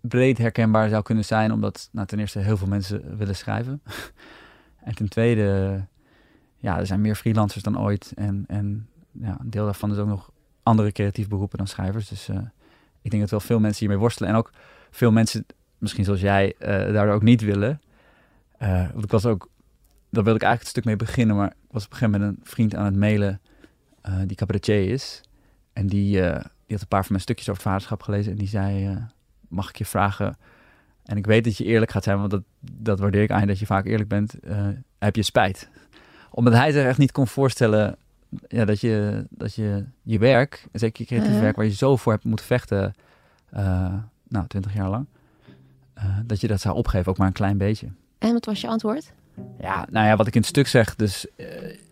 breed 0.00 0.38
herkenbaar 0.38 0.88
zou 0.88 1.02
kunnen 1.02 1.24
zijn, 1.24 1.52
omdat 1.52 1.88
nou, 1.92 2.06
ten 2.06 2.18
eerste 2.18 2.38
heel 2.38 2.56
veel 2.56 2.68
mensen 2.68 3.16
willen 3.16 3.36
schrijven. 3.36 3.82
en 4.88 4.94
ten 4.94 5.08
tweede, 5.08 5.80
ja, 6.56 6.78
er 6.78 6.86
zijn 6.86 7.00
meer 7.00 7.14
freelancers 7.14 7.62
dan 7.62 7.80
ooit. 7.80 8.12
En, 8.16 8.44
en 8.46 8.88
ja, 9.12 9.36
een 9.40 9.50
deel 9.50 9.64
daarvan 9.64 9.92
is 9.92 9.98
ook 9.98 10.08
nog 10.08 10.30
andere 10.62 10.92
creatief 10.92 11.28
beroepen 11.28 11.58
dan 11.58 11.66
schrijvers. 11.66 12.08
Dus 12.08 12.28
eh, 12.28 12.38
ik 13.02 13.10
denk 13.10 13.22
dat 13.22 13.30
wel 13.30 13.40
veel 13.40 13.60
mensen 13.60 13.78
hiermee 13.78 13.98
worstelen. 13.98 14.30
En 14.30 14.36
ook 14.36 14.50
veel 14.90 15.12
mensen, 15.12 15.46
misschien 15.78 16.04
zoals 16.04 16.20
jij, 16.20 16.54
eh 16.58 16.92
daar 16.92 17.12
ook 17.12 17.22
niet 17.22 17.40
willen. 17.40 17.80
Want 18.92 19.04
ik 19.04 19.10
was 19.10 19.26
ook, 19.26 19.48
daar 20.10 20.24
wilde 20.24 20.38
ik 20.38 20.42
eigenlijk 20.44 20.60
het 20.60 20.68
stuk 20.68 20.84
mee 20.84 20.96
beginnen, 20.96 21.36
maar 21.36 21.46
ik 21.46 21.70
was 21.70 21.84
op 21.84 21.90
een 21.90 21.96
gegeven 21.96 22.20
moment 22.20 22.38
een 22.38 22.46
vriend 22.46 22.74
aan 22.74 22.84
het 22.84 22.96
mailen 22.96 23.40
eh, 24.00 24.14
die 24.26 24.36
cabaretier 24.36 24.88
is. 24.90 25.20
En 25.72 25.86
die, 25.86 26.22
eh, 26.22 26.34
die 26.40 26.76
had 26.76 26.80
een 26.80 26.88
paar 26.88 27.02
van 27.02 27.12
mijn 27.12 27.22
stukjes 27.22 27.48
over 27.48 27.62
het 27.62 27.70
vaderschap 27.70 28.02
gelezen. 28.02 28.32
En 28.32 28.38
die 28.38 28.48
zei, 28.48 28.86
eh, 28.86 28.96
mag 29.48 29.68
ik 29.68 29.76
je 29.76 29.84
vragen... 29.84 30.36
En 31.04 31.16
ik 31.16 31.26
weet 31.26 31.44
dat 31.44 31.56
je 31.56 31.64
eerlijk 31.64 31.90
gaat 31.90 32.04
zijn, 32.04 32.18
want 32.18 32.30
dat, 32.30 32.42
dat 32.60 32.98
waardeer 32.98 33.22
ik 33.22 33.30
aan 33.30 33.40
je, 33.40 33.46
dat 33.46 33.58
je 33.58 33.66
vaak 33.66 33.86
eerlijk 33.86 34.08
bent. 34.08 34.34
heb 34.98 35.16
je 35.16 35.22
spijt? 35.22 35.68
Omdat 36.30 36.52
hij 36.52 36.72
zich 36.72 36.84
echt 36.84 36.98
niet 36.98 37.12
kon 37.12 37.26
voorstellen 37.26 37.96
ja, 38.48 38.64
dat, 38.64 38.80
je, 38.80 39.26
dat 39.30 39.54
je 39.54 39.84
je 40.02 40.18
werk, 40.18 40.66
zeker 40.72 41.02
je 41.02 41.06
creatief 41.06 41.40
werk, 41.40 41.56
waar 41.56 41.64
je 41.64 41.74
zo 41.74 41.96
voor 41.96 42.12
hebt 42.12 42.24
moeten 42.24 42.46
vechten, 42.46 42.94
nou, 44.28 44.46
twintig 44.46 44.74
jaar 44.74 44.88
lang, 44.88 45.06
dat 46.24 46.40
je 46.40 46.46
dat 46.46 46.60
zou 46.60 46.76
opgeven, 46.76 47.10
ook 47.10 47.18
maar 47.18 47.26
een 47.26 47.32
klein 47.32 47.58
beetje. 47.58 47.88
En 48.18 48.32
wat 48.32 48.44
was 48.44 48.60
je 48.60 48.68
antwoord? 48.68 49.12
Ja, 49.60 49.86
nou 49.90 50.06
ja, 50.06 50.16
wat 50.16 50.26
ik 50.26 50.34
in 50.34 50.40
het 50.40 50.48
stuk 50.48 50.66
zeg, 50.66 50.96
dus 50.96 51.26
eh, 51.36 51.46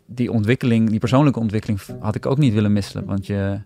die 0.06 0.32
ontwikkeling, 0.32 0.90
die 0.90 0.98
persoonlijke 0.98 1.40
ontwikkeling, 1.40 1.80
had 2.00 2.14
ik 2.14 2.26
ook 2.26 2.38
niet 2.38 2.52
willen 2.52 2.72
missen. 2.72 3.04
Want 3.04 3.26
je, 3.26 3.60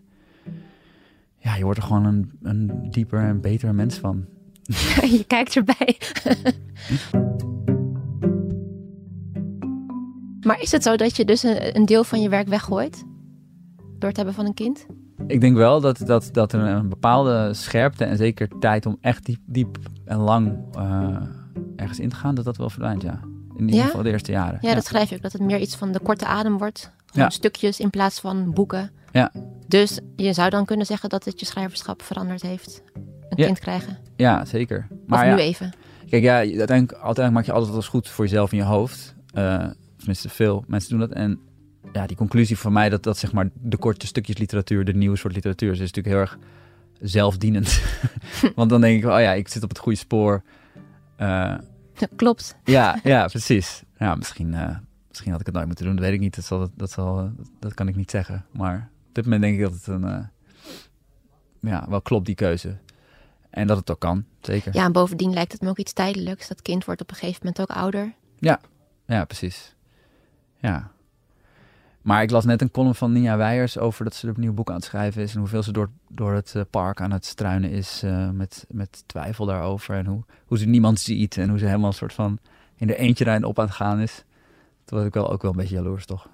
ja, 1.37 1.55
je 1.55 1.65
wordt 1.65 1.79
er 1.79 1.85
gewoon 1.85 2.05
een, 2.05 2.31
een 2.43 2.91
dieper 2.91 3.21
en 3.21 3.41
beter 3.41 3.75
mens 3.75 3.99
van. 3.99 4.25
je 5.17 5.25
kijkt 5.27 5.57
erbij. 5.57 5.99
maar 10.47 10.61
is 10.61 10.73
het 10.73 10.83
zo 10.83 10.97
dat 10.97 11.17
je 11.17 11.25
dus 11.25 11.43
een, 11.43 11.77
een 11.77 11.87
deel 11.87 12.05
van 12.05 12.21
je 12.21 12.29
werk 12.29 12.49
weggooit? 12.49 13.05
Door 13.99 14.09
het 14.09 14.17
hebben 14.17 14.35
van 14.35 14.47
een 14.47 14.55
kind? 14.55 14.87
Ik 15.27 15.41
denk 15.41 15.57
wel 15.57 15.81
dat, 15.81 15.99
dat, 15.99 16.29
dat 16.33 16.53
er 16.53 16.61
een 16.61 16.89
bepaalde 16.89 17.55
scherpte 17.55 18.05
en 18.05 18.17
zeker 18.17 18.49
tijd 18.61 18.87
om 18.87 18.97
echt 19.01 19.25
diep, 19.25 19.41
diep 19.47 19.79
en 20.05 20.19
lang 20.19 20.59
uh, 20.77 21.17
ergens 21.77 22.01
in 22.01 22.09
te 22.09 22.17
gaan, 22.17 22.35
dat 22.35 22.45
dat 22.45 22.57
wel 22.57 22.71
verdwijnt, 22.71 23.03
ja. 23.03 23.21
In 23.57 23.65
ieder 23.65 23.75
Ja? 23.81 23.85
geval 23.87 24.03
de 24.03 24.11
eerste 24.11 24.33
jaren. 24.33 24.59
Ja, 24.61 24.75
dat 24.75 24.85
schrijf 24.87 25.09
je 25.09 25.15
ook. 25.17 25.23
Dat 25.23 25.33
het 25.33 25.43
meer 25.43 25.59
iets 25.59 25.77
van 25.77 25.93
de 25.93 26.01
korte 26.01 26.27
adem 26.27 26.59
wordt. 26.59 26.91
Gewoon 27.07 27.25
Ja. 27.25 27.31
stukjes 27.31 27.81
in 27.81 27.91
plaats 27.91 28.21
van 28.21 28.53
boeken. 28.53 28.91
Ja. 29.13 29.33
Dus 29.69 30.01
je 30.17 30.33
zou 30.33 30.51
dan 30.51 30.65
kunnen 30.65 30.87
zeggen 30.87 31.09
dat 31.09 31.25
het 31.25 31.41
je 31.41 31.47
schrijverschap 31.47 32.03
veranderd 32.03 32.43
heeft. 32.43 32.83
Een 33.29 33.37
kind 33.37 33.59
krijgen. 33.59 33.99
Ja, 34.17 34.45
zeker. 34.45 34.87
Of 34.91 34.97
Maar 35.07 35.25
nu 35.25 35.31
ja, 35.31 35.37
even. 35.39 35.73
kijk, 36.11 36.23
ja, 36.23 36.35
uiteindelijk, 36.37 36.93
uiteindelijk 36.93 37.31
maak 37.33 37.45
je 37.45 37.53
altijd 37.53 37.73
alles 37.73 37.89
goed 37.89 38.09
voor 38.09 38.25
jezelf 38.25 38.53
in 38.53 38.59
je 38.59 38.65
hoofd. 38.65 39.15
Eh, 39.35 39.67
tenminste, 39.97 40.29
veel 40.29 40.65
mensen 40.67 40.91
doen 40.91 40.99
dat. 41.01 41.11
En 41.11 41.39
ja, 41.93 42.07
die 42.07 42.17
conclusie 42.17 42.59
van 42.59 42.73
mij 42.73 42.89
dat 42.89 43.03
dat 43.03 43.19
zeg 43.19 43.33
maar 43.33 43.49
de 43.55 43.77
korte 43.77 44.07
stukjes 44.07 44.39
literatuur 44.39 44.85
de 44.85 44.95
nieuwe 44.95 45.17
soort 45.17 45.35
literatuur 45.35 45.73
is, 45.73 45.79
is 45.81 45.93
natuurlijk 45.93 46.15
heel 46.15 46.25
erg 46.25 46.39
zelfdienend. 47.01 47.81
Want 48.55 48.71
dan 48.71 48.81
denk 48.81 49.03
ik, 49.05 49.11
oh 49.11 49.21
ja, 49.21 49.33
ik 49.33 49.49
zit 49.49 49.63
op 49.63 49.69
het 49.69 49.79
goede 49.79 49.99
spoor. 49.99 50.43
Eh, 51.17 51.55
klopt. 52.17 52.57
ja, 52.65 53.01
ja, 53.03 53.27
precies. 53.27 53.83
Ja, 53.99 54.15
misschien, 54.15 54.55
eh, 54.55 54.77
misschien 55.09 55.31
had 55.31 55.41
ik 55.41 55.47
het 55.47 55.55
nooit 55.55 55.67
moeten 55.67 55.85
doen. 55.85 55.95
Dat 55.95 56.05
weet 56.05 56.15
ik 56.15 56.21
niet. 56.21 56.35
Dat, 56.35 56.45
zal, 56.45 56.69
dat, 56.75 56.91
zal, 56.91 57.31
dat 57.59 57.75
kan 57.75 57.89
ik 57.89 57.97
niet 57.97 58.11
zeggen. 58.11 58.45
Maar 58.51 58.91
op 59.09 59.15
dit 59.15 59.25
moment 59.25 59.43
denk 59.43 59.55
ik 59.55 59.63
dat 59.63 59.73
het 59.73 59.87
een, 59.87 60.05
eh, 60.05 60.25
ja, 61.61 61.87
wel 61.89 62.03
klopt, 62.03 62.27
die 62.27 62.35
keuze. 62.35 62.77
En 63.51 63.67
dat 63.67 63.77
het 63.77 63.91
ook 63.91 64.01
kan, 64.01 64.25
zeker. 64.41 64.75
Ja, 64.75 64.85
en 64.85 64.93
bovendien 64.93 65.33
lijkt 65.33 65.53
het 65.53 65.61
me 65.61 65.69
ook 65.69 65.79
iets 65.79 65.93
tijdelijks. 65.93 66.49
Dat 66.49 66.63
kind 66.63 66.85
wordt 66.85 67.01
op 67.01 67.11
een 67.11 67.17
gegeven 67.17 67.41
moment 67.43 67.61
ook 67.61 67.77
ouder. 67.77 68.15
Ja, 69.07 69.25
precies. 69.25 69.75
Ja. 70.59 70.91
Maar 72.03 72.23
ik 72.23 72.31
las 72.31 72.45
net 72.45 72.61
een 72.61 72.71
column 72.71 72.95
van 72.95 73.13
Nia 73.13 73.37
Weijers 73.37 73.79
over 73.79 74.05
dat 74.05 74.15
ze 74.15 74.29
een 74.29 74.35
nieuw 74.37 74.53
boek 74.53 74.69
aan 74.69 74.77
het 74.77 74.85
schrijven 74.85 75.23
is. 75.23 75.33
En 75.35 75.39
hoeveel 75.39 75.63
ze 75.63 75.73
door, 75.73 75.91
door 76.09 76.33
het 76.33 76.53
eh, 76.55 76.63
park 76.71 77.01
aan 77.01 77.13
het 77.13 77.27
struinen 77.27 77.71
is 77.71 78.03
eh, 78.03 78.31
met, 78.31 78.65
met 78.69 79.03
twijfel 79.07 79.47
daarover. 79.47 79.95
En 79.95 80.07
hoe, 80.07 80.23
hoe 80.47 80.59
ze 80.59 80.67
niemand 80.67 81.01
ziet 81.01 81.37
en 81.37 81.49
hoe 81.49 81.59
ze 81.59 81.67
helemaal 81.67 81.89
een 81.89 81.95
soort 81.95 82.13
van 82.13 82.39
in 82.77 82.87
de 82.87 82.97
eentje 82.97 83.25
daarin 83.25 83.45
op 83.45 83.59
aan 83.59 83.67
het 83.67 83.75
gaan 83.75 84.01
is. 84.01 84.25
Toen 84.85 84.99
was 84.99 85.07
ik 85.07 85.15
wel, 85.15 85.33
ook 85.33 85.43
wel 85.43 85.51
een 85.51 85.57
beetje 85.57 85.75
jaloers, 85.75 86.07
toch? 86.07 86.29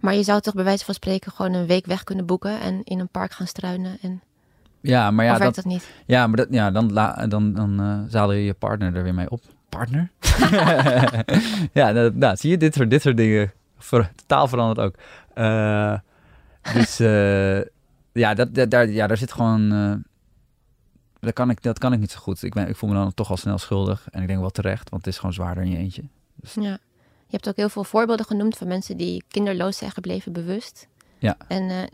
Maar 0.00 0.14
je 0.14 0.22
zou 0.22 0.40
toch 0.40 0.54
bij 0.54 0.64
wijze 0.64 0.84
van 0.84 0.94
spreken 0.94 1.32
gewoon 1.32 1.52
een 1.52 1.66
week 1.66 1.86
weg 1.86 2.04
kunnen 2.04 2.26
boeken. 2.26 2.60
En 2.60 2.80
in 2.84 3.00
een 3.00 3.08
park 3.08 3.32
gaan 3.32 3.46
struinen. 3.46 3.98
En, 4.00 4.22
Ja, 4.80 5.10
maar 5.10 5.24
ja, 5.24 5.38
dat, 5.38 5.54
dat 5.54 5.64
niet? 5.64 5.90
ja, 6.06 6.26
maar 6.26 6.36
dat, 6.36 6.46
ja 6.50 6.70
dan, 6.70 6.92
la, 6.92 7.26
dan, 7.26 7.52
dan 7.54 7.80
eh, 7.80 7.98
zadel 8.08 8.32
je 8.32 8.44
je 8.44 8.54
partner 8.54 8.96
er 8.96 9.02
weer 9.02 9.14
mee 9.14 9.30
op. 9.30 9.42
Partner? 9.68 10.10
ja, 11.72 11.90
nou, 11.90 12.10
nou, 12.14 12.36
zie 12.36 12.50
je, 12.50 12.56
dit 12.56 12.74
soort, 12.74 12.90
dit 12.90 13.02
soort 13.02 13.16
dingen. 13.16 13.52
Ver, 13.82 14.12
totaal 14.14 14.48
veranderd 14.48 14.78
ook. 14.86 14.94
Eh, 15.34 15.98
dus 16.74 17.00
eh, 17.00 17.60
ja, 18.12 18.34
dat, 18.34 18.54
dat, 18.54 18.70
daar, 18.70 18.88
ja, 18.88 19.06
daar 19.06 19.16
zit 19.16 19.32
gewoon... 19.32 19.72
eh, 19.72 19.94
dat, 21.20 21.32
kan 21.32 21.50
ik, 21.50 21.62
dat 21.62 21.78
kan 21.78 21.92
ik 21.92 21.98
niet 21.98 22.10
zo 22.10 22.18
goed. 22.18 22.42
Ik, 22.42 22.54
ben, 22.54 22.68
ik 22.68 22.76
voel 22.76 22.90
me 22.90 22.96
dan 22.96 23.14
toch 23.14 23.30
al 23.30 23.36
snel 23.36 23.58
schuldig. 23.58 24.06
En 24.10 24.22
ik 24.22 24.28
denk 24.28 24.40
wel 24.40 24.50
terecht, 24.50 24.90
want 24.90 25.04
het 25.04 25.12
is 25.12 25.18
gewoon 25.18 25.34
zwaarder 25.34 25.64
in 25.64 25.70
je 25.70 25.76
eentje. 25.76 26.02
Ja. 26.54 26.78
Je 27.26 27.38
hebt 27.38 27.48
ook 27.48 27.56
heel 27.56 27.68
veel 27.68 27.84
voorbeelden 27.84 28.26
genoemd 28.26 28.56
van 28.56 28.66
mensen 28.66 28.96
die 28.96 29.24
kinderloos 29.28 29.76
zijn 29.76 29.90
gebleven 29.90 30.32
bewust. 30.32 30.88
Ja. 31.18 31.36
En 31.48 31.90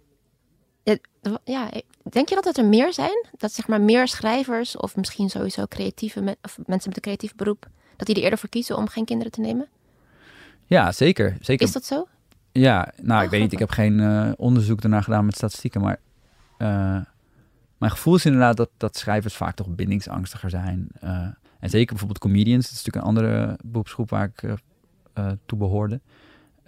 ja, 1.45 1.71
denk 2.03 2.29
je 2.29 2.35
dat 2.35 2.45
het 2.45 2.59
er 2.59 2.65
meer 2.65 2.93
zijn? 2.93 3.27
Dat 3.37 3.53
zeg 3.53 3.69
maar 3.69 3.81
meer 3.81 4.09
schrijvers 4.09 4.77
of 4.77 4.97
misschien 4.97 5.29
sowieso 5.31 5.67
creatieve 5.67 6.37
of 6.43 6.59
mensen 6.67 6.89
met 6.89 6.97
een 6.97 7.03
creatief 7.03 7.35
beroep, 7.35 7.69
dat 7.97 8.07
die 8.07 8.17
er 8.17 8.23
eerder 8.23 8.39
voor 8.39 8.49
kiezen 8.49 8.77
om 8.77 8.89
geen 8.89 9.05
kinderen 9.05 9.33
te 9.33 9.41
nemen? 9.41 9.69
Ja, 10.69 10.93
zeker. 10.93 11.37
zeker. 11.41 11.67
Is 11.67 11.73
dat 11.73 11.85
zo? 11.85 12.07
Ja, 12.53 12.93
nou, 13.03 13.19
Oh, 13.19 13.25
ik 13.25 13.31
weet 13.31 13.41
niet. 13.41 13.53
Ik 13.53 13.59
heb 13.59 13.71
geen 13.71 14.01
eh, 14.01 14.31
onderzoek 14.37 14.81
daarna 14.81 15.01
gedaan 15.01 15.25
met 15.25 15.37
statistieken. 15.37 15.81
Maar 15.81 16.01
eh, 16.59 17.01
mijn 17.79 17.93
gevoel 17.93 18.15
is 18.15 18.25
inderdaad 18.25 18.57
dat, 18.57 18.71
dat 18.77 18.97
schrijvers 18.97 19.35
vaak 19.35 19.55
toch 19.57 19.69
bindingsangstiger 19.69 20.51
zijn. 20.51 20.89
Eh, 21.01 21.11
en 21.61 21.71
zeker 21.71 21.89
bijvoorbeeld 21.89 22.19
comedians. 22.19 22.65
Dat 22.65 22.73
is 22.73 22.85
natuurlijk 22.85 23.05
een 23.05 23.11
andere 23.11 23.59
beroepsgroep 23.65 24.11
waar 24.11 24.25
ik 24.35 24.57
toe 25.47 25.59
behoorde. 25.59 26.01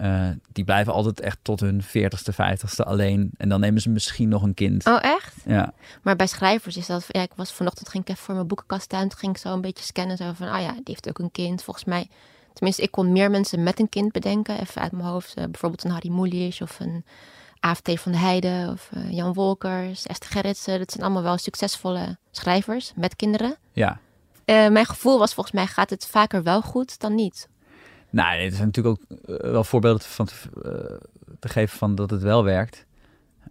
Eh, 0.00 0.28
die 0.52 0.64
blijven 0.64 0.92
altijd 0.92 1.20
echt 1.20 1.38
tot 1.42 1.60
hun 1.60 1.82
40ste, 1.82 2.32
50ste 2.32 2.84
alleen. 2.84 3.30
En 3.36 3.48
dan 3.48 3.60
nemen 3.60 3.80
ze 3.80 3.90
misschien 3.90 4.28
nog 4.28 4.42
een 4.42 4.54
kind. 4.54 4.86
Oh, 4.86 4.98
echt? 5.02 5.34
Ja, 5.46 5.72
Maar 6.02 6.16
bij 6.16 6.26
schrijvers 6.26 6.76
is 6.76 6.86
dat. 6.86 7.04
Ja, 7.08 7.22
ik 7.22 7.32
was 7.36 7.52
vanochtend 7.52 7.88
ging 7.88 8.02
ik 8.04 8.10
even 8.10 8.22
voor 8.22 8.34
mijn 8.34 8.46
boekenkast 8.46 8.92
aan. 8.92 9.08
Toen 9.08 9.18
ging 9.18 9.32
ik 9.32 9.38
zo 9.40 9.52
een 9.52 9.60
beetje 9.60 9.84
scannen. 9.84 10.16
Zo 10.16 10.32
van, 10.32 10.48
ah 10.48 10.60
ja, 10.60 10.72
die 10.72 10.82
heeft 10.84 11.08
ook 11.08 11.18
een 11.18 11.30
kind. 11.30 11.62
Volgens 11.62 11.84
mij. 11.84 12.08
Tenminste, 12.52 12.82
ik 12.82 12.90
kon 12.90 13.12
meer 13.12 13.30
mensen 13.30 13.62
met 13.62 13.80
een 13.80 13.88
kind 13.88 14.12
bedenken. 14.12 14.60
Even 14.60 14.82
uit 14.82 14.92
mijn 14.92 15.04
hoofd. 15.04 15.34
Eh, 15.34 15.44
bijvoorbeeld 15.44 15.84
een 15.84 15.90
Harry 15.90 16.10
Mulisch 16.10 16.60
of 16.60 16.80
een 16.80 17.04
AFT 17.60 18.00
van 18.00 18.12
de 18.12 18.18
Heide 18.18 18.68
of 18.72 18.90
eh, 18.92 19.10
Jan 19.12 19.32
Wolkers, 19.32 20.06
Esther 20.06 20.30
Gerritsen. 20.30 20.78
Dat 20.78 20.90
zijn 20.90 21.04
allemaal 21.04 21.22
wel 21.22 21.38
succesvolle 21.38 22.18
schrijvers 22.30 22.92
met 22.96 23.16
kinderen. 23.16 23.56
ja. 23.72 23.98
Eh, 24.44 24.68
mijn 24.68 24.86
gevoel 24.86 25.18
was 25.18 25.34
volgens 25.34 25.54
mij 25.54 25.66
gaat 25.66 25.90
het 25.90 26.06
vaker 26.06 26.42
wel 26.42 26.62
goed 26.62 27.00
dan 27.00 27.14
niet. 27.14 27.48
Nou, 28.10 28.38
er 28.38 28.52
zijn 28.52 28.66
natuurlijk 28.66 29.00
ook 29.00 29.18
wel 29.42 29.64
voorbeelden 29.64 30.02
van 30.02 30.26
te, 30.26 30.34
te 31.38 31.48
geven 31.48 31.78
van 31.78 31.94
dat 31.94 32.10
het 32.10 32.22
wel 32.22 32.44
werkt. 32.44 32.86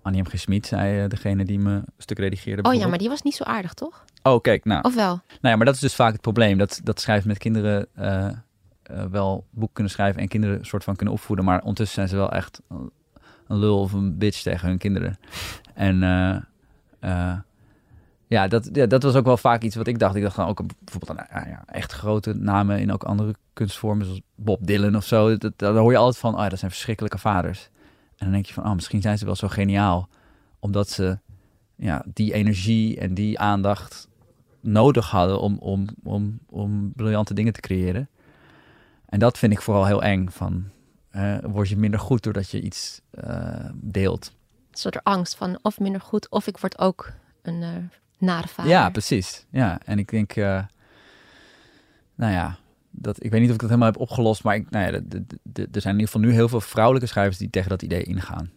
Annie 0.02 0.22
M. 0.22 0.26
G. 0.26 0.40
Schmid 0.40 0.68
zei 0.68 1.08
degene 1.08 1.46
die 1.46 1.60
me 1.60 1.72
een 1.72 1.86
stuk 1.98 2.20
redigeerde. 2.20 2.70
Oh 2.70 2.74
ja, 2.74 2.88
maar 2.88 2.98
die 2.98 3.10
was 3.10 3.22
niet 3.22 3.36
zo 3.36 3.44
aardig, 3.44 3.74
toch? 3.74 4.06
Oh, 4.24 4.42
kijk, 4.42 4.66
nou. 4.66 4.82
Of 4.82 4.96
wel? 4.96 5.22
Nou 5.28 5.38
ja, 5.42 5.56
maar 5.56 5.66
dat 5.66 5.76
is 5.76 5.82
dus 5.82 5.96
vaak 5.96 6.12
het 6.12 6.22
probleem. 6.22 6.58
Dat, 6.58 6.80
dat 6.84 7.02
schrijvers 7.02 7.28
met 7.28 7.38
kinderen 7.38 7.88
eh, 8.90 9.04
wel 9.06 9.46
boek 9.50 9.74
kunnen 9.74 9.92
schrijven 9.92 10.22
en 10.22 10.28
kinderen 10.28 10.66
soort 10.66 10.84
van 10.84 10.96
kunnen 10.96 11.14
opvoeden. 11.14 11.46
Maar 11.46 11.60
ondertussen 11.60 11.96
zijn 11.96 12.08
ze 12.08 12.16
wel 12.16 12.32
echt 12.32 12.62
een 13.48 13.58
lul 13.58 13.80
of 13.80 13.94
een 13.94 14.18
bitch 14.18 14.42
tegen 14.42 14.68
hun 14.68 14.78
kinderen. 14.78 15.18
En 15.74 16.04
eh, 16.04 16.36
eh, 17.00 17.38
ja, 18.28 18.48
dat, 18.48 18.70
ja, 18.74 18.86
dat 18.86 19.04
was 19.04 19.16
ook 19.16 19.26
wel 19.26 19.38
vaak 19.38 19.62
iets 19.62 19.76
wat 19.76 19.88
ik 19.88 20.00
dacht. 20.00 20.16
Ik 20.16 20.22
dacht 20.22 20.36
dan 20.36 20.48
ook 20.48 20.60
aan 20.60 20.68
bijvoorbeeld 20.80 21.20
aan 21.20 21.42
ah, 21.42 21.50
ja, 21.50 21.64
echt 21.66 21.92
grote 21.92 22.34
namen 22.34 22.80
in 22.80 22.94
ook 22.94 23.04
andere 23.04 23.36
kunstvormen, 23.54 24.06
zoals 24.06 24.22
Bob 24.36 24.68
Dylan 24.68 24.96
of 24.96 25.06
zo. 25.06 25.38
Dat, 25.38 25.54
daar 25.56 25.74
hoor 25.74 25.92
je 25.92 25.98
altijd 25.98 26.18
van, 26.18 26.36
oh 26.36 26.42
ja, 26.42 26.50
dat 26.50 26.60
zijn 26.60 26.72
verschrikkelijke 26.72 27.18
vaders. 27.18 27.70
En 28.10 28.26
dan 28.26 28.32
denk 28.32 28.46
je 28.46 28.54
van, 28.54 28.66
oh, 28.66 28.74
misschien 28.74 29.02
zijn 29.02 29.18
ze 29.18 29.26
wel 29.26 29.36
zo 29.36 29.48
geniaal. 29.48 30.10
Omdat 30.60 30.90
ze 30.90 31.20
ja, 31.76 32.04
die 32.14 32.34
energie 32.34 33.00
en 33.00 33.14
die 33.14 33.40
aandacht 33.40 34.08
nodig 34.62 35.10
hadden 35.10 35.40
om, 35.40 35.58
om, 35.60 35.88
om, 36.04 36.40
om 36.50 36.92
briljante 36.96 37.34
dingen 37.34 37.54
te 37.54 37.60
creëren. 37.60 38.10
En 39.10 39.20
dat 39.20 39.38
vind 39.38 39.52
ik 39.52 39.62
vooral 39.62 39.86
heel 39.86 40.04
eng. 40.04 40.28
Van, 40.30 40.70
word 41.42 41.70
je 41.70 41.78
minder 41.78 42.00
goed 42.00 42.24
doordat 42.24 42.50
je 42.50 42.62
iets 42.62 43.02
eh, 43.12 43.70
deelt. 43.74 44.34
Een 44.72 44.78
soort 44.78 45.04
angst 45.04 45.36
van 45.36 45.60
of 45.62 45.80
minder 45.80 46.02
goed, 46.02 46.30
of 46.30 46.48
ik 46.48 46.58
word 46.58 46.80
ook 46.80 47.12
een 47.42 47.64
eh 47.64 48.00
nare 48.20 48.48
vader. 48.48 48.72
Ja, 48.72 48.90
precies. 48.90 49.46
Ja, 49.50 49.80
en 49.86 50.00
ik 50.00 50.10
denk, 50.10 50.36
eh, 50.36 50.64
nou 52.16 52.34
ja, 52.34 52.58
dat, 52.92 53.24
ik 53.24 53.32
weet 53.32 53.40
niet 53.40 53.50
of 53.50 53.56
ik 53.56 53.62
dat 53.62 53.70
helemaal 53.70 53.92
heb 53.92 54.02
opgelost, 54.02 54.44
maar 54.44 54.56
ik, 54.56 54.70
nou 54.70 54.86
ja, 54.86 54.92
er 54.92 55.02
zijn 55.54 55.94
in 55.94 56.00
ieder 56.00 56.06
geval 56.06 56.22
nu 56.22 56.32
heel 56.32 56.50
veel 56.50 56.62
vrouwelijke 56.62 57.08
schrijvers 57.08 57.38
die 57.38 57.50
tegen 57.50 57.70
dat 57.70 57.82
idee 57.82 58.04
ingaan. 58.04 58.52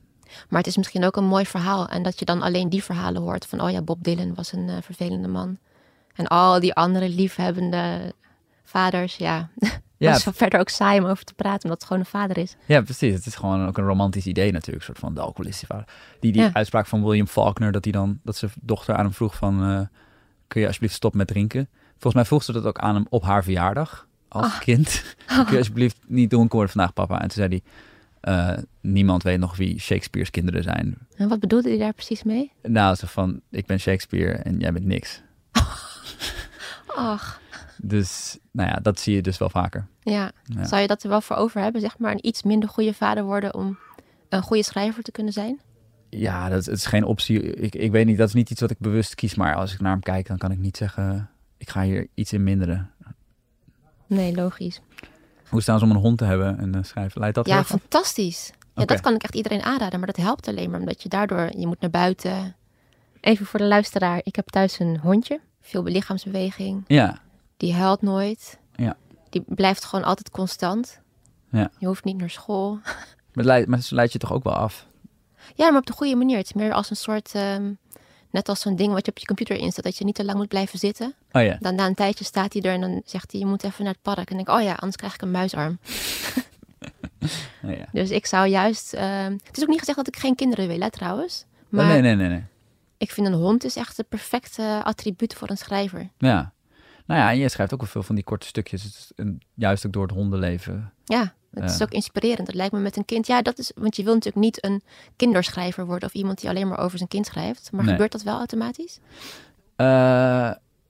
Maar 0.49 0.59
het 0.59 0.67
is 0.67 0.77
misschien 0.77 1.05
ook 1.05 1.17
een 1.17 1.25
mooi 1.25 1.47
verhaal. 1.47 1.89
En 1.89 2.03
dat 2.03 2.19
je 2.19 2.25
dan 2.25 2.43
alleen 2.43 2.69
die 2.69 2.83
verhalen 2.83 3.23
hoort 3.23 3.47
van, 3.47 3.61
oh 3.61 3.71
ja, 3.71 3.83
Bob 3.83 4.05
Dylan 4.05 4.35
was 4.35 4.53
een 4.53 4.83
vervelende 4.83 5.29
man. 5.29 5.59
En 6.15 6.27
al 6.27 6.61
die 6.61 6.75
andere 6.75 7.09
liefhebbende 7.09 8.15
vaders, 8.65 9.17
ja. 9.17 9.49
Ja, 10.03 10.13
Dat 10.13 10.27
is 10.27 10.37
verder 10.37 10.61
ook 10.61 10.69
saai 10.69 11.01
om 11.01 11.07
over 11.07 11.25
te 11.25 11.35
praten, 11.35 11.63
omdat 11.63 11.79
het 11.79 11.85
gewoon 11.85 12.03
een 12.03 12.09
vader 12.11 12.39
is. 12.39 12.57
Ja, 12.67 12.81
precies. 12.83 13.15
Het 13.15 13.27
is 13.27 13.35
gewoon 13.35 13.67
ook 13.67 13.79
een 13.79 13.85
romantisch 13.85 14.27
idee 14.27 14.53
natuurlijk, 14.53 14.85
soort 14.85 14.99
van 14.99 15.15
de 15.15 15.21
alcoholistische 15.21 15.67
vader. 15.67 15.85
Die, 16.21 16.33
die 16.33 16.43
Ja. 16.43 16.51
uitspraak 16.53 16.87
van 16.87 17.05
William 17.05 17.27
Faulkner, 17.27 17.73
dat 17.73 17.85
hij 17.85 17.93
dan, 17.93 18.21
dat 18.23 18.37
zijn 18.37 18.51
dochter 18.61 18.95
aan 18.95 19.05
hem 19.05 19.13
vroeg 19.15 19.35
van, 19.37 19.63
eh, 19.63 19.81
kun 20.47 20.61
je 20.61 20.67
alsjeblieft 20.67 20.95
stoppen 20.95 21.19
met 21.19 21.29
drinken? 21.29 21.69
Volgens 21.91 22.15
mij 22.15 22.25
vroeg 22.25 22.43
ze 22.43 22.53
dat 22.53 22.65
ook 22.65 22.79
aan 22.79 22.95
hem 22.95 23.07
op 23.09 23.23
haar 23.23 23.45
verjaardag, 23.45 24.07
als 24.29 24.47
Ah. 24.47 24.59
kind. 24.61 25.03
kun 25.27 25.51
je 25.51 25.57
alsjeblieft 25.59 25.97
niet 26.07 26.31
dronken 26.31 26.55
worden 26.57 26.73
vandaag, 26.73 26.93
papa? 26.93 27.15
En 27.15 27.29
toen 27.29 27.31
zei 27.31 27.49
hij, 27.49 27.63
eh, 28.57 28.63
niemand 28.81 29.23
weet 29.23 29.39
nog 29.39 29.57
wie 29.57 29.81
Shakespeare's 29.81 30.31
kinderen 30.31 30.63
zijn. 30.63 30.97
En 31.17 31.29
wat 31.29 31.41
bedoelde 31.41 31.69
hij 31.69 31.79
daar 31.79 31.93
precies 31.93 32.23
mee? 32.23 32.53
Nou, 32.63 32.95
zo 32.95 33.07
van, 33.07 33.41
ik 33.51 33.67
ben 33.67 33.81
Shakespeare 33.81 34.33
en 34.33 34.59
jij 34.59 34.73
bent 34.73 34.85
niks. 34.85 35.23
Ach, 36.97 37.41
Dus, 37.77 38.39
nou 38.51 38.69
ja, 38.69 38.79
dat 38.83 39.01
zie 39.01 39.15
je 39.15 39.23
dus 39.23 39.39
wel 39.39 39.51
vaker. 39.51 39.87
Ja. 40.03 40.33
Ja. 40.45 40.65
Zou 40.65 40.81
je 40.81 40.87
dat 40.87 41.03
er 41.03 41.09
wel 41.09 41.21
voor 41.21 41.37
over 41.37 41.61
hebben, 41.61 41.81
zeg 41.81 41.99
maar, 41.99 42.13
een 42.13 42.27
iets 42.27 42.43
minder 42.43 42.69
goede 42.69 42.95
vader 42.95 43.25
worden 43.25 43.55
om 43.55 43.79
een 44.29 44.43
goede 44.43 44.65
schrijver 44.65 45.03
te 45.03 45.13
kunnen 45.13 45.33
zijn? 45.33 45.61
Ja, 46.09 46.49
dat, 46.49 46.69
is 46.69 46.87
geen 46.87 47.05
optie. 47.05 47.43
Ik, 47.43 47.75
ik 47.75 47.91
weet 47.91 48.07
niet, 48.07 48.19
dat 48.19 48.29
is 48.29 48.35
niet 48.35 48.51
iets 48.51 48.61
wat 48.61 48.71
ik 48.71 48.79
bewust 48.79 49.15
kies. 49.15 49.35
Maar 49.35 49.55
als 49.55 49.73
ik 49.73 49.81
naar 49.81 49.93
hem 49.93 50.01
kijk, 50.01 50.27
dan 50.27 50.39
kan 50.39 50.51
ik 50.51 50.59
niet 50.59 50.77
zeggen... 50.77 51.31
ik 51.57 51.71
ga 51.71 51.83
hier 51.83 52.07
iets 52.15 52.33
in 52.33 52.43
minderen. 52.43 52.91
Nee, 54.07 54.35
logisch. 54.35 54.81
Hoe 55.49 55.63
staan 55.63 55.79
ze 55.79 55.85
om 55.85 55.91
een 55.91 55.97
hond 55.97 56.19
te 56.19 56.25
hebben 56.25 56.59
en 56.59 56.77
uh, 56.77 56.83
schrijven? 56.83 57.21
Leidt 57.21 57.35
dat 57.35 57.47
Ja, 57.47 57.65
fantastisch. 57.65 58.53
Ja, 58.75 58.85
dat 58.85 59.01
kan 59.01 59.15
ik 59.15 59.23
echt 59.23 59.35
iedereen 59.35 59.63
aanraden, 59.63 59.99
maar 59.99 60.09
dat 60.09 60.25
helpt 60.25 60.49
alleen 60.49 60.71
maar 60.71 60.81
omdat 60.81 61.03
je 61.03 61.09
daardoor, 61.09 61.51
je 61.57 61.67
moet 61.67 61.81
naar 61.81 61.91
buiten. 61.91 62.57
Even 63.21 63.47
voor 63.47 63.59
de 63.59 63.67
luisteraar. 63.67 64.21
Ik 64.23 64.37
heb 64.37 64.49
thuis 64.49 64.79
een 64.79 64.99
hondje. 64.99 65.41
Veel 65.61 65.83
lichaamsbeweging. 65.83 66.85
Ja, 66.87 67.19
Die 67.57 67.75
huilt 67.75 68.03
nooit. 68.03 68.59
Ja. 68.75 68.97
Die 69.33 69.43
blijft 69.47 69.85
gewoon 69.85 70.05
altijd 70.05 70.31
constant. 70.31 71.01
Ja. 71.51 71.71
Je 71.79 71.87
hoeft 71.87 72.05
niet 72.05 72.17
naar 72.17 72.31
school. 72.31 72.79
maar, 73.33 73.69
maar 73.69 73.81
ze 73.81 73.95
leidt 73.95 74.13
je 74.13 74.19
toch 74.19 74.33
ook 74.33 74.45
wel 74.45 74.55
af? 74.55 74.87
Ja, 75.55 75.71
maar 75.71 75.81
op 75.81 75.87
de 75.87 75.93
goede 75.93 76.17
manier. 76.17 76.37
Het 76.37 76.47
is 76.47 76.53
meer 76.53 76.73
als 76.73 76.91
een 76.91 76.97
soort... 76.97 77.35
ehm, 77.35 77.73
net 78.31 78.49
als 78.49 78.61
zo'n 78.61 78.77
ding 78.77 78.93
wat 78.93 79.05
je 79.05 79.11
op 79.11 79.19
je 79.19 79.27
computer 79.27 79.57
instelt. 79.57 79.87
Dat 79.87 79.97
je 79.99 80.05
niet 80.05 80.15
te 80.15 80.25
lang 80.25 80.39
moet 80.39 80.49
blijven 80.49 80.79
zitten. 80.79 81.15
Oh 81.33 81.43
ja. 81.43 81.57
Dan 81.61 81.75
na 81.75 81.87
een 81.87 81.95
tijdje 81.95 82.25
staat 82.25 82.53
hij 82.53 82.63
er 82.63 82.73
en 82.73 82.81
dan 82.81 83.03
zegt 83.05 83.33
hij... 83.33 83.41
Je 83.41 83.47
moet 83.47 83.65
even 83.65 83.85
naar 83.85 83.93
het 83.93 84.03
park. 84.03 84.31
En 84.31 84.37
denk 84.37 84.49
ik, 84.49 84.55
oh 84.55 84.63
ja, 84.63 84.73
anders 84.73 84.97
krijg 84.97 85.15
ik 85.15 85.23
een 85.23 85.31
muisarm. 85.31 85.79
Oh, 87.65 87.77
ja. 87.77 87.87
Dus 87.93 88.11
ik 88.11 88.27
zou 88.27 88.47
juist... 88.47 88.93
ehm, 88.93 89.37
het 89.45 89.57
is 89.57 89.63
ook 89.63 89.69
niet 89.69 89.79
gezegd 89.79 89.97
dat 89.97 90.07
ik 90.09 90.17
geen 90.17 90.35
kinderen 90.35 90.69
wil, 90.69 90.81
hè, 90.81 90.91
trouwens. 90.91 91.45
Maar 91.69 91.85
Oh, 91.85 91.91
nee, 91.91 92.01
nee, 92.01 92.15
nee, 92.15 92.29
nee. 92.29 92.45
ik 92.97 93.11
vind 93.11 93.27
een 93.27 93.33
hond 93.33 93.65
is 93.65 93.77
echt 93.77 93.97
het 93.97 94.09
perfecte 94.09 94.81
attribuut 94.85 95.35
voor 95.35 95.51
een 95.51 95.57
schrijver. 95.57 96.09
Ja. 96.19 96.53
Nou 97.13 97.25
ja, 97.25 97.31
en 97.31 97.39
je 97.39 97.49
schrijft 97.49 97.73
ook 97.73 97.81
wel 97.81 97.89
veel 97.89 98.03
van 98.03 98.15
die 98.15 98.25
korte 98.25 98.47
stukjes. 98.47 98.83
Het 98.83 98.93
is 98.95 99.13
een- 99.17 99.43
juist 99.55 99.87
ook 99.87 99.93
door 99.93 100.03
het 100.03 100.13
hondenleven. 100.13 100.93
Ja, 101.05 101.33
het 101.55 101.71
is 101.71 101.83
ook 101.83 101.91
inspirerend. 101.91 102.47
Het 102.47 102.57
lijkt 102.57 102.73
me 102.73 102.79
met 102.81 102.97
een 102.97 103.05
kind. 103.05 103.27
Ja, 103.27 103.43
dat 103.43 103.59
is. 103.59 103.73
Want 103.75 103.97
je 103.97 104.05
wil 104.05 104.15
natuurlijk 104.15 104.45
niet 104.45 104.65
een 104.65 104.83
kinderschrijver 105.17 105.87
worden 105.87 106.09
of 106.09 106.15
iemand 106.15 106.41
die 106.41 106.49
alleen 106.51 106.69
maar 106.69 106.79
over 106.79 106.97
zijn 106.99 107.09
kind 107.09 107.27
schrijft. 107.27 107.73
Maar 107.73 107.83
Nee. 107.85 107.93
gebeurt 107.93 108.13
dat 108.13 108.23
wel 108.23 108.37
automatisch? 108.39 108.99
Eh, 109.77 109.87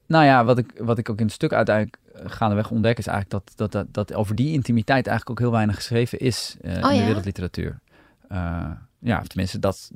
nou 0.07 0.25
ja, 0.25 0.45
wat 0.45 0.59
ik, 0.59 0.73
wat 0.79 0.99
ik 0.99 1.09
ook 1.11 1.19
in 1.19 1.25
het 1.25 1.35
stuk 1.35 1.53
uiteindelijk 1.53 1.99
eh, 2.15 2.23
gaandeweg 2.31 2.71
ontdek... 2.71 2.99
is 2.99 3.07
eigenlijk 3.07 3.45
dat, 3.47 3.57
dat, 3.57 3.73
dat, 3.73 3.95
dat 4.09 4.15
over 4.15 4.35
die 4.35 4.53
intimiteit 4.53 5.07
eigenlijk 5.07 5.31
ook 5.31 5.47
heel 5.47 5.55
weinig 5.57 5.75
geschreven 5.77 6.19
is... 6.19 6.57
eh, 6.61 6.75
in 6.75 6.99
de 6.99 7.05
wereldliteratuur. 7.05 7.79
Ja, 8.99 9.21
of 9.21 9.27
tenminste, 9.27 9.59
dat... 9.59 9.91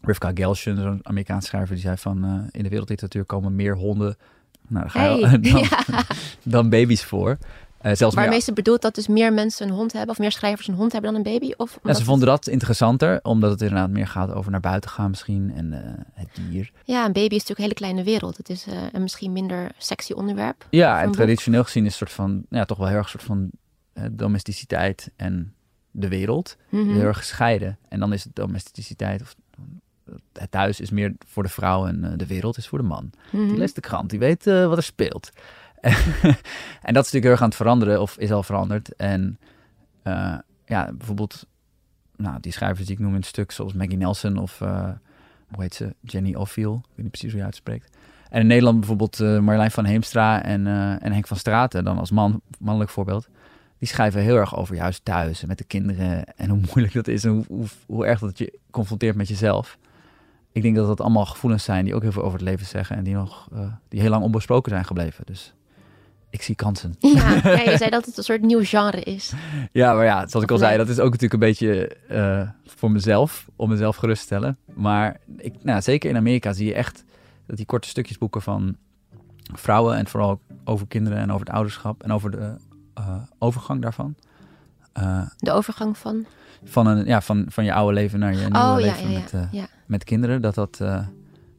Rivka 0.00 0.30
Gelshen, 0.34 0.76
zo'n 0.76 1.00
Amerikaanse 1.02 1.46
schrijver, 1.46 1.74
die 1.74 1.84
zei 1.84 1.96
van... 1.96 2.48
in 2.50 2.62
de 2.62 2.68
wereldliteratuur 2.68 3.24
komen 3.24 3.54
meer 3.56 3.76
honden 3.76 4.16
nou, 4.68 4.82
daar 4.82 4.90
ga 4.90 5.04
je 5.04 5.26
Hey, 5.26 5.40
dan, 5.52 5.60
ja. 5.60 6.02
dan 6.42 6.70
baby's 6.70 7.02
voor. 7.04 7.38
Eh, 7.78 7.94
zelfs 7.94 8.14
meer 8.14 8.24
Waarmee 8.24 8.40
ze 8.42 8.52
bedoelt 8.52 8.82
dat 8.82 8.94
dus 8.94 9.06
meer 9.08 9.32
mensen 9.32 9.68
een 9.68 9.74
hond 9.74 9.92
hebben 9.92 10.10
of 10.10 10.18
meer 10.18 10.32
schrijvers 10.32 10.68
een 10.68 10.74
hond 10.74 10.92
hebben 10.92 11.12
dan 11.12 11.24
een 11.24 11.32
baby? 11.32 11.52
Of 11.56 11.78
Ja, 11.82 11.94
ze 11.94 12.04
vonden 12.04 12.28
dat 12.28 12.46
interessanter, 12.46 13.20
omdat 13.22 13.50
het 13.50 13.60
inderdaad 13.60 13.90
meer 13.90 14.06
gaat 14.06 14.32
over 14.32 14.50
naar 14.50 14.60
buiten 14.60 14.90
gaan 14.90 15.10
misschien 15.10 15.52
en 15.54 15.72
eh, 15.72 16.04
het 16.14 16.28
dier. 16.50 16.70
ja, 16.84 17.04
een 17.06 17.12
baby 17.12 17.34
is 17.34 17.44
natuurlijk 17.46 17.58
een 17.58 17.64
hele 17.64 17.74
kleine 17.74 18.02
wereld. 18.02 18.36
Het 18.36 18.48
is 18.48 18.66
eh, 18.66 18.74
een 18.92 19.02
misschien 19.02 19.32
minder 19.32 19.70
sexy 19.78 20.12
onderwerp. 20.12 20.66
Ja, 20.70 20.98
en 20.98 21.04
boek. 21.06 21.14
traditioneel 21.14 21.64
gezien 21.64 21.82
is 21.84 21.88
het 21.88 21.98
soort 21.98 22.12
van, 22.12 22.42
ja, 22.50 22.64
toch 22.64 22.78
wel 22.78 22.86
heel 22.86 22.96
erg 22.96 23.08
soort 23.08 23.24
van 23.24 23.50
domesticiteit 24.12 25.10
en 25.16 25.52
de 25.90 26.08
wereld 26.08 26.56
Mhm. 26.68 26.92
heel 26.92 27.02
erg 27.04 27.18
gescheiden. 27.18 27.78
En 27.88 28.00
dan 28.00 28.12
is 28.12 28.24
het 28.24 28.34
domesticiteit 28.36 29.20
of 29.22 29.34
het 30.32 30.50
thuis 30.50 30.80
is 30.80 30.90
meer 30.90 31.14
voor 31.26 31.42
de 31.42 31.48
vrouw 31.48 31.86
en 31.86 32.04
eh, 32.04 32.10
de 32.16 32.26
wereld 32.26 32.56
is 32.56 32.68
voor 32.68 32.78
de 32.78 32.84
man. 32.84 33.10
Mhm. 33.30 33.46
Die 33.46 33.56
leest 33.56 33.74
de 33.74 33.80
krant, 33.80 34.10
die 34.10 34.18
weet 34.18 34.46
eh, 34.46 34.66
wat 34.66 34.76
er 34.76 34.82
speelt. 34.82 35.30
en 35.80 36.94
dat 36.94 37.04
is 37.04 37.12
natuurlijk 37.12 37.24
heel 37.24 37.30
erg 37.30 37.40
aan 37.40 37.48
het 37.48 37.56
veranderen, 37.56 38.00
of 38.00 38.18
is 38.18 38.32
al 38.32 38.42
veranderd. 38.42 38.94
En 38.96 39.38
eh, 40.02 40.38
ja, 40.66 40.92
bijvoorbeeld, 40.92 41.46
nou, 42.16 42.40
die 42.40 42.52
schrijvers 42.52 42.86
die 42.86 42.96
ik 42.96 43.02
noem 43.02 43.12
in 43.12 43.16
het 43.16 43.26
stuk, 43.26 43.50
zoals 43.50 43.72
Maggie 43.72 43.96
Nelson 43.96 44.36
of, 44.36 44.58
hoe 44.58 45.62
heet 45.62 45.74
ze, 45.74 45.94
Jenny 46.00 46.34
Offiel, 46.34 46.74
ik 46.74 46.86
weet 46.88 46.96
niet 46.96 47.10
precies 47.10 47.30
hoe 47.30 47.38
je 47.38 47.44
uitspreekt. 47.44 47.96
En 48.28 48.40
in 48.40 48.46
Nederland 48.46 48.78
bijvoorbeeld 48.78 49.18
Marjolein 49.18 49.70
van 49.70 49.84
Heemstra 49.84 50.42
en, 50.42 50.66
en 51.00 51.12
Henk 51.12 51.26
van 51.26 51.36
Straten, 51.36 51.84
dan 51.84 51.98
als 51.98 52.10
man, 52.10 52.40
mannelijk 52.58 52.90
voorbeeld. 52.90 53.28
Die 53.78 53.88
schrijven 53.88 54.22
heel 54.22 54.36
erg 54.36 54.56
over 54.56 54.74
juist 54.74 55.04
thuis 55.04 55.42
en 55.42 55.48
met 55.48 55.58
de 55.58 55.64
kinderen 55.64 56.36
en 56.36 56.50
hoe 56.50 56.60
moeilijk 56.66 56.94
dat 56.94 57.08
is 57.08 57.24
en 57.24 57.30
hoe, 57.30 57.44
hoe, 57.48 57.66
hoe 57.86 58.06
erg 58.06 58.20
dat 58.20 58.38
je 58.38 58.58
confronteert 58.70 59.16
met 59.16 59.28
jezelf. 59.28 59.78
Ik 60.52 60.62
denk 60.62 60.76
dat 60.76 60.86
dat 60.86 61.00
allemaal 61.00 61.26
gevoelens 61.26 61.64
zijn 61.64 61.84
die 61.84 61.94
ook 61.94 62.02
heel 62.02 62.12
veel 62.12 62.22
over 62.22 62.38
het 62.38 62.48
leven 62.48 62.66
zeggen 62.66 62.96
en 62.96 63.04
die 63.04 63.14
nog 63.14 63.48
eh, 63.52 63.72
die 63.88 64.00
heel 64.00 64.10
lang 64.10 64.24
onbesproken 64.24 64.70
zijn 64.70 64.84
gebleven. 64.84 65.26
Dus 65.26 65.54
ik 66.30 66.42
zie 66.42 66.54
kansen. 66.54 66.94
Ja, 66.98 67.40
ja, 67.42 67.60
je 67.70 67.76
zei 67.76 67.90
dat 67.90 68.06
het 68.06 68.16
een 68.16 68.24
soort 68.24 68.42
nieuw 68.42 68.64
genre 68.64 69.00
is. 69.00 69.32
Ja, 69.72 69.94
maar 69.94 70.04
ja, 70.04 70.26
zoals 70.26 70.44
ik 70.44 70.50
al 70.50 70.58
zei, 70.58 70.76
dat 70.76 70.88
is 70.88 70.98
ook 70.98 71.12
natuurlijk 71.12 71.32
een 71.32 71.48
beetje 71.48 71.96
eh, 72.08 72.48
voor 72.64 72.90
mezelf, 72.90 73.48
om 73.56 73.68
mezelf 73.68 73.96
gerust 73.96 74.20
te 74.20 74.26
stellen. 74.26 74.58
Maar 74.74 75.20
ik, 75.36 75.54
nou, 75.62 75.82
zeker 75.82 76.10
in 76.10 76.16
Amerika 76.16 76.52
zie 76.52 76.66
je 76.66 76.74
echt 76.74 77.04
dat 77.46 77.56
die 77.56 77.66
korte 77.66 77.88
stukjes 77.88 78.18
boeken 78.18 78.42
van 78.42 78.76
vrouwen 79.54 79.96
en 79.96 80.06
vooral 80.06 80.40
over 80.64 80.86
kinderen 80.86 81.18
en 81.18 81.32
over 81.32 81.46
het 81.46 81.54
ouderschap 81.54 82.02
en 82.02 82.12
over 82.12 82.30
de 82.30 82.54
eh, 82.94 83.16
overgang 83.38 83.82
daarvan. 83.82 84.14
De 85.38 85.52
overgang 85.52 85.98
van. 85.98 86.26
Van, 86.64 86.86
een, 86.86 87.06
ja, 87.06 87.20
van, 87.20 87.44
van 87.48 87.64
je 87.64 87.72
oude 87.72 87.94
leven 87.94 88.18
naar 88.18 88.32
je 88.32 88.38
nieuwe 88.38 88.58
Oh 88.58 88.76
leven 88.76 89.10
ja, 89.10 89.18
ja. 89.18 89.18
met, 89.18 89.32
eh, 89.52 89.62
met 89.86 90.04
kinderen, 90.04 90.42
dat 90.42 90.54
dat 90.54 90.80
eh 90.80 91.06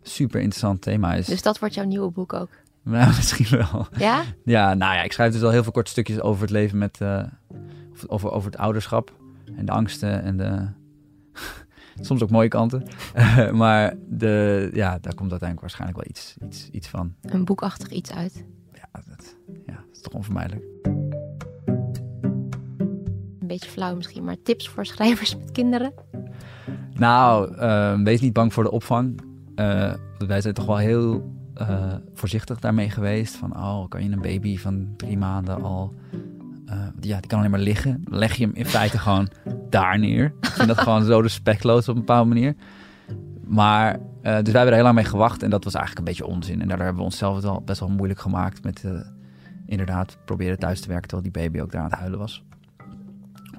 super 0.01 0.39
interessant 0.39 0.81
thema 0.81 1.13
is. 1.13 1.25
Dus 1.25 1.41
dat 1.41 1.59
wordt 1.59 1.75
jouw 1.75 1.85
nieuwe 1.85 2.11
boek 2.11 2.33
ook. 2.33 2.49
Nou, 2.83 3.07
misschien 3.07 3.57
wel. 3.57 3.87
Ja? 3.97 4.23
Ja, 4.43 4.73
nou 4.73 4.95
ja, 4.95 5.03
ik 5.03 5.11
schrijf 5.11 5.33
dus 5.33 5.43
al 5.43 5.49
heel 5.49 5.63
veel 5.63 5.71
korte 5.71 5.91
stukjes 5.91 6.21
over 6.21 6.41
het 6.41 6.51
leven 6.51 6.77
met, 6.77 7.01
eh, 7.01 7.23
over, 8.07 8.31
over 8.31 8.51
het 8.51 8.59
ouderschap 8.59 9.13
en 9.55 9.65
de 9.65 9.71
angsten 9.71 10.23
en 10.23 10.37
de, 10.37 10.67
soms 12.07 12.23
ook 12.23 12.29
mooie 12.29 12.47
kanten. 12.47 12.83
maar 13.51 13.95
de, 14.07 14.69
ja, 14.73 14.89
daar 14.89 15.15
komt 15.15 15.31
uiteindelijk 15.31 15.59
waarschijnlijk 15.59 15.99
wel 15.99 16.09
iets, 16.09 16.35
iets, 16.45 16.69
iets 16.69 16.87
van. 16.87 17.13
Een 17.21 17.45
boekachtig 17.45 17.89
iets 17.89 18.11
uit. 18.11 18.45
Ja, 18.73 19.01
dat, 19.07 19.35
ja, 19.65 19.73
dat 19.73 19.95
is 19.95 20.01
toch 20.01 20.13
onvermijdelijk. 20.13 20.63
Een 23.49 23.55
beetje 23.55 23.71
flauw 23.71 23.95
misschien, 23.95 24.23
maar 24.23 24.41
tips 24.43 24.69
voor 24.69 24.85
schrijvers 24.85 25.37
met 25.37 25.51
kinderen. 25.51 25.93
Nou, 26.93 27.55
eh, 27.55 28.01
wees 28.03 28.21
niet 28.21 28.33
bang 28.33 28.53
voor 28.53 28.63
de 28.63 28.71
opvang. 28.71 29.21
Eh, 29.55 29.93
wij 30.17 30.41
zijn 30.41 30.53
toch 30.53 30.65
wel 30.65 30.77
heel 30.77 31.33
eh, 31.53 31.93
voorzichtig 32.13 32.59
daarmee 32.59 32.89
geweest. 32.89 33.35
Van, 33.35 33.57
oh, 33.57 33.87
kan 33.87 34.03
je 34.03 34.11
een 34.11 34.21
baby 34.21 34.57
van 34.57 34.93
drie 34.97 35.17
maanden 35.17 35.61
al... 35.63 35.93
ja, 36.99 37.19
die 37.19 37.27
kan 37.27 37.39
alleen 37.39 37.51
maar 37.51 37.59
liggen. 37.59 38.03
Leg 38.05 38.35
je 38.35 38.45
hem 38.45 38.55
in 38.55 38.65
feite 38.65 38.99
gewoon 39.05 39.29
daar 39.69 39.99
neer. 39.99 40.33
Ik 40.41 40.49
vind 40.49 40.67
dat 40.67 40.79
gewoon 40.79 41.03
zo 41.03 41.19
respectloos 41.19 41.89
op 41.89 41.95
een 41.95 42.01
bepaalde 42.05 42.29
manier. 42.29 42.55
Maar, 43.43 43.93
dus 44.21 44.21
wij 44.21 44.41
hebben 44.41 44.67
er 44.67 44.73
heel 44.73 44.83
lang 44.83 44.95
mee 44.95 45.05
gewacht. 45.05 45.43
En 45.43 45.49
dat 45.49 45.63
was 45.63 45.73
eigenlijk 45.73 46.07
een 46.07 46.13
beetje 46.13 46.33
onzin. 46.33 46.61
En 46.61 46.67
daardoor 46.67 46.85
hebben 46.85 47.03
we 47.03 47.09
onszelf 47.09 47.35
het 47.35 47.43
wel 47.43 47.61
best 47.65 47.79
wel 47.79 47.89
moeilijk 47.89 48.19
gemaakt. 48.19 48.63
Met 48.63 48.83
inderdaad 49.65 50.17
proberen 50.25 50.59
thuis 50.59 50.81
te 50.81 50.87
werken 50.87 51.07
terwijl 51.07 51.31
die 51.31 51.41
baby 51.41 51.59
ook 51.59 51.71
daar 51.71 51.81
aan 51.81 51.89
het 51.89 51.99
huilen 51.99 52.19
was. 52.19 52.43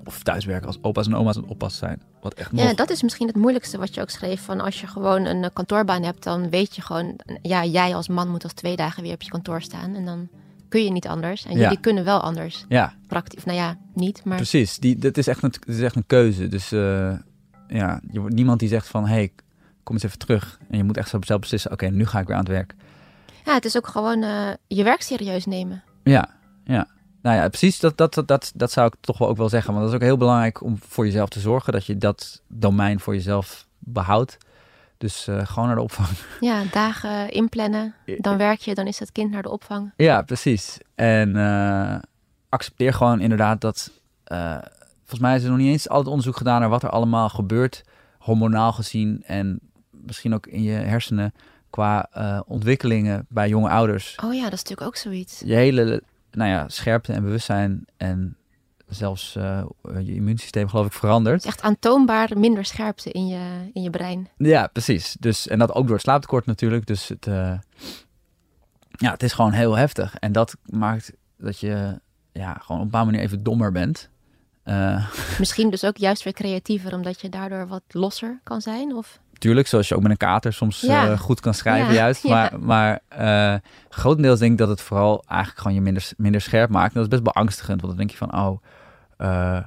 Of 0.04 0.22
thuiswerken 0.22 0.66
als 0.66 0.78
opa's 0.82 1.06
en 1.06 1.16
oma's 1.16 1.36
aan 1.36 1.42
het 1.42 1.50
oppassen 1.50 1.86
zijn. 1.86 2.02
Wat 2.20 2.34
echt 2.34 2.52
nog... 2.52 2.64
Ja, 2.64 2.74
dat 2.74 2.90
is 2.90 3.02
misschien 3.02 3.26
het 3.26 3.36
moeilijkste 3.36 3.78
wat 3.78 3.94
je 3.94 4.00
ook 4.00 4.10
schreef. 4.10 4.40
Van 4.40 4.60
als 4.60 4.80
je 4.80 4.86
gewoon 4.86 5.24
een 5.24 5.44
eh, 5.44 5.50
kantoorbaan 5.52 6.02
hebt, 6.02 6.22
dan 6.22 6.50
weet 6.50 6.76
je 6.76 6.82
gewoon... 6.82 7.18
Ja, 7.42 7.64
jij 7.64 7.94
als 7.94 8.08
man 8.08 8.28
moet 8.28 8.42
als 8.42 8.52
twee 8.52 8.76
dagen 8.76 9.02
weer 9.02 9.12
op 9.14 9.22
je 9.22 9.30
kantoor 9.30 9.62
staan. 9.62 9.94
En 9.94 10.04
dan 10.04 10.28
kun 10.68 10.84
je 10.84 10.90
niet 10.90 11.06
anders. 11.06 11.44
En 11.44 11.56
Ja. 11.56 11.62
jullie 11.62 11.80
kunnen 11.80 12.04
wel 12.04 12.20
anders. 12.20 12.64
Ja, 12.68 12.94
Praktisch, 13.06 13.44
nou 13.44 13.58
ja, 13.58 13.76
niet, 13.94 14.24
maar... 14.24 14.36
Precies, 14.36 14.78
die, 14.78 14.96
dat 14.96 15.16
is 15.16 15.26
echt 15.26 15.42
een, 15.42 15.50
het 15.60 15.68
is 15.76 15.80
echt 15.80 15.96
een 15.96 16.06
keuze. 16.06 16.48
Dus 16.48 16.72
eh, 16.72 17.12
ja, 17.68 18.00
je 18.10 18.20
wordt 18.20 18.34
niemand 18.34 18.60
die 18.60 18.68
zegt 18.68 18.88
van, 18.88 19.06
hé, 19.06 19.12
hey, 19.14 19.32
kom 19.82 19.94
eens 19.94 20.04
even 20.04 20.18
terug. 20.18 20.58
En 20.70 20.76
je 20.76 20.84
moet 20.84 20.96
echt 20.96 21.08
zelf 21.08 21.40
beslissen, 21.40 21.72
oké, 21.72 21.86
nu 21.86 22.06
ga 22.06 22.20
ik 22.20 22.26
weer 22.26 22.36
aan 22.36 22.42
het 22.42 22.52
werk. 22.52 22.74
Ja, 23.44 23.54
het 23.54 23.64
is 23.64 23.76
ook 23.76 23.86
gewoon 23.86 24.22
eh, 24.22 24.48
je 24.66 24.82
werk 24.82 25.02
serieus 25.02 25.46
nemen. 25.46 25.82
Ja, 26.04 26.28
ja. 26.64 26.86
Nou 27.22 27.36
ja, 27.36 27.48
precies, 27.48 27.78
dat, 27.80 27.96
dat, 27.96 28.14
dat, 28.14 28.28
dat, 28.28 28.52
dat 28.54 28.70
zou 28.72 28.86
ik 28.86 28.94
toch 29.00 29.18
wel 29.18 29.28
ook 29.28 29.36
wel 29.36 29.48
zeggen. 29.48 29.72
Want 29.72 29.84
dat 29.84 29.94
is 29.94 30.00
ook 30.00 30.06
heel 30.06 30.16
belangrijk 30.16 30.62
om 30.62 30.78
voor 30.88 31.04
jezelf 31.04 31.28
te 31.28 31.40
zorgen, 31.40 31.72
dat 31.72 31.86
je 31.86 31.96
dat 31.98 32.42
domein 32.48 33.00
voor 33.00 33.14
jezelf 33.14 33.66
behoudt. 33.78 34.36
Dus 34.98 35.26
eh, 35.28 35.46
gewoon 35.46 35.66
naar 35.66 35.76
de 35.76 35.82
opvang. 35.82 36.08
Ja, 36.40 36.62
dagen 36.72 37.30
inplannen. 37.30 37.94
Dan 38.18 38.36
werk 38.36 38.60
je, 38.60 38.74
dan 38.74 38.86
is 38.86 38.98
het 38.98 39.12
kind 39.12 39.30
naar 39.30 39.42
de 39.42 39.50
opvang. 39.50 39.92
Ja, 39.96 40.22
precies. 40.22 40.78
En 40.94 41.36
eh, 41.36 41.96
accepteer 42.48 42.92
gewoon 42.94 43.20
inderdaad 43.20 43.60
dat. 43.60 43.90
eh, 44.24 44.58
volgens 44.98 45.20
mij 45.20 45.36
is 45.36 45.42
er 45.42 45.48
nog 45.50 45.58
niet 45.58 45.70
eens 45.72 45.88
al 45.88 45.98
het 45.98 46.08
onderzoek 46.08 46.36
gedaan 46.36 46.60
naar 46.60 46.68
wat 46.68 46.82
er 46.82 46.90
allemaal 46.90 47.28
gebeurt, 47.28 47.84
hormonaal 48.18 48.72
gezien 48.72 49.22
en 49.26 49.60
misschien 49.90 50.34
ook 50.34 50.46
in 50.46 50.62
je 50.62 50.72
hersenen 50.72 51.34
qua 51.70 52.08
ontwikkelingen 52.46 53.26
bij 53.28 53.48
jonge 53.48 53.68
ouders. 53.68 54.16
Oh 54.24 54.34
ja, 54.34 54.42
dat 54.42 54.52
is 54.52 54.62
natuurlijk 54.62 54.86
ook 54.86 54.96
zoiets. 54.96 55.42
Je 55.44 55.54
hele, 55.54 56.02
nou 56.30 56.50
ja, 56.50 56.68
scherpte 56.68 57.12
en 57.12 57.22
bewustzijn 57.22 57.84
en 57.96 58.36
zelfs 58.88 59.36
eh, 59.36 59.62
je 59.82 60.14
immuunsysteem 60.14 60.68
geloof 60.68 60.86
ik 60.86 60.92
verandert. 60.92 61.44
Echt 61.44 61.62
aantoonbaar 61.62 62.38
minder 62.38 62.64
scherpte 62.64 63.10
in 63.10 63.26
je, 63.26 63.70
in 63.72 63.82
je 63.82 63.90
brein. 63.90 64.28
Ja, 64.36 64.66
precies. 64.66 65.16
Dus, 65.20 65.48
en 65.48 65.58
dat 65.58 65.74
ook 65.74 65.84
door 65.84 65.94
het 65.94 66.04
slaaptekort 66.04 66.46
natuurlijk. 66.46 66.86
Dus 66.86 67.08
het, 67.08 67.26
eh, 67.26 67.58
ja, 68.90 69.10
het 69.10 69.22
is 69.22 69.32
gewoon 69.32 69.52
heel 69.52 69.76
heftig. 69.76 70.16
En 70.18 70.32
dat 70.32 70.56
maakt 70.64 71.12
dat 71.36 71.58
je 71.58 72.00
ja, 72.32 72.52
gewoon 72.52 72.76
op 72.76 72.84
een 72.84 72.90
bepaalde 72.90 73.10
manier 73.10 73.26
even 73.26 73.42
dommer 73.42 73.72
bent. 73.72 74.08
Eh 74.62 75.10
Misschien 75.38 75.70
dus 75.70 75.84
ook 75.84 75.96
juist 75.96 76.22
weer 76.22 76.32
creatiever, 76.32 76.94
omdat 76.94 77.20
je 77.20 77.28
daardoor 77.28 77.66
wat 77.66 77.82
losser 77.88 78.40
kan 78.42 78.60
zijn. 78.60 78.94
Of... 78.94 79.20
tuurlijk, 79.40 79.66
zoals 79.66 79.88
je 79.88 79.94
ook 79.94 80.02
met 80.02 80.10
een 80.10 80.16
kater 80.16 80.52
soms 80.52 80.80
Ja. 80.80 81.10
eh, 81.10 81.18
goed 81.18 81.40
kan 81.40 81.54
schrijven 81.54 81.88
Ja, 81.88 81.94
juist. 82.00 82.22
ja. 82.28 82.28
Maar, 82.30 82.60
maar 82.60 83.00
eh, 83.54 83.60
grotendeels 83.88 84.38
denk 84.38 84.52
ik 84.52 84.58
dat 84.58 84.68
het 84.68 84.80
vooral 84.80 85.24
eigenlijk 85.26 85.60
gewoon 85.60 85.76
je 85.76 85.82
minder, 85.82 86.10
minder 86.16 86.40
scherp 86.40 86.70
maakt. 86.70 86.94
En 86.94 87.00
dat 87.02 87.12
is 87.12 87.20
best 87.20 87.34
beangstigend, 87.34 87.80
want 87.80 87.96
dan 87.96 88.06
denk 88.06 88.10
je 88.10 88.26
van, 88.26 88.34
oh, 88.34 88.62
eh, 89.16 89.58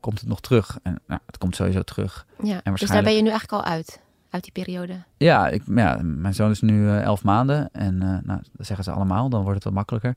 komt 0.00 0.20
het 0.20 0.28
nog 0.28 0.40
terug? 0.40 0.78
En 0.82 0.98
nou, 1.06 1.20
het 1.26 1.38
komt 1.38 1.56
sowieso 1.56 1.82
terug. 1.82 2.26
Ja, 2.28 2.42
dus 2.42 2.50
daar 2.52 2.60
waarschijnlijk- 2.64 3.04
ben 3.04 3.14
je 3.16 3.22
nu 3.22 3.28
eigenlijk 3.30 3.64
al 3.64 3.70
uit. 3.72 4.00
uit 4.30 4.42
die 4.42 4.52
periode? 4.52 4.94
Ja, 5.16 5.48
ik, 5.48 5.62
ja 5.74 5.98
mijn 6.02 6.34
zoon 6.34 6.50
is 6.50 6.60
nu 6.60 6.82
uh, 6.82 7.02
elf 7.02 7.24
maanden. 7.24 7.68
En 7.72 7.94
uh, 7.94 8.00
nou, 8.22 8.40
dat 8.52 8.66
zeggen 8.66 8.84
ze 8.84 8.90
allemaal, 8.90 9.28
dan 9.28 9.40
wordt 9.40 9.54
het 9.54 9.64
wat 9.64 9.72
makkelijker. 9.74 10.14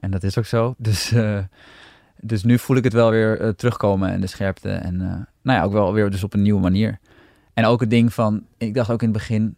En 0.00 0.10
dat 0.10 0.22
is 0.22 0.38
ook 0.38 0.44
zo. 0.46 0.74
Dus, 0.78 1.12
uh, 1.12 1.38
dus 2.20 2.42
nu 2.44 2.58
voel 2.58 2.76
ik 2.76 2.84
het 2.84 2.92
wel 2.92 3.10
weer 3.10 3.54
terugkomen 3.56 4.10
en 4.10 4.20
de 4.20 4.26
scherpte. 4.26 4.70
En 4.70 4.96
nou 5.42 5.58
ja, 5.58 5.62
ook 5.62 5.72
wel 5.72 5.92
weer 5.92 6.10
dus 6.10 6.24
op 6.24 6.34
een 6.34 6.42
nieuwe 6.42 6.60
manier. 6.60 6.98
En 7.54 7.64
ook 7.64 7.80
het 7.80 7.90
ding 7.90 8.14
van, 8.14 8.46
ik 8.56 8.74
dacht 8.74 8.90
ook 8.90 9.02
in 9.02 9.08
het 9.08 9.18
begin, 9.18 9.56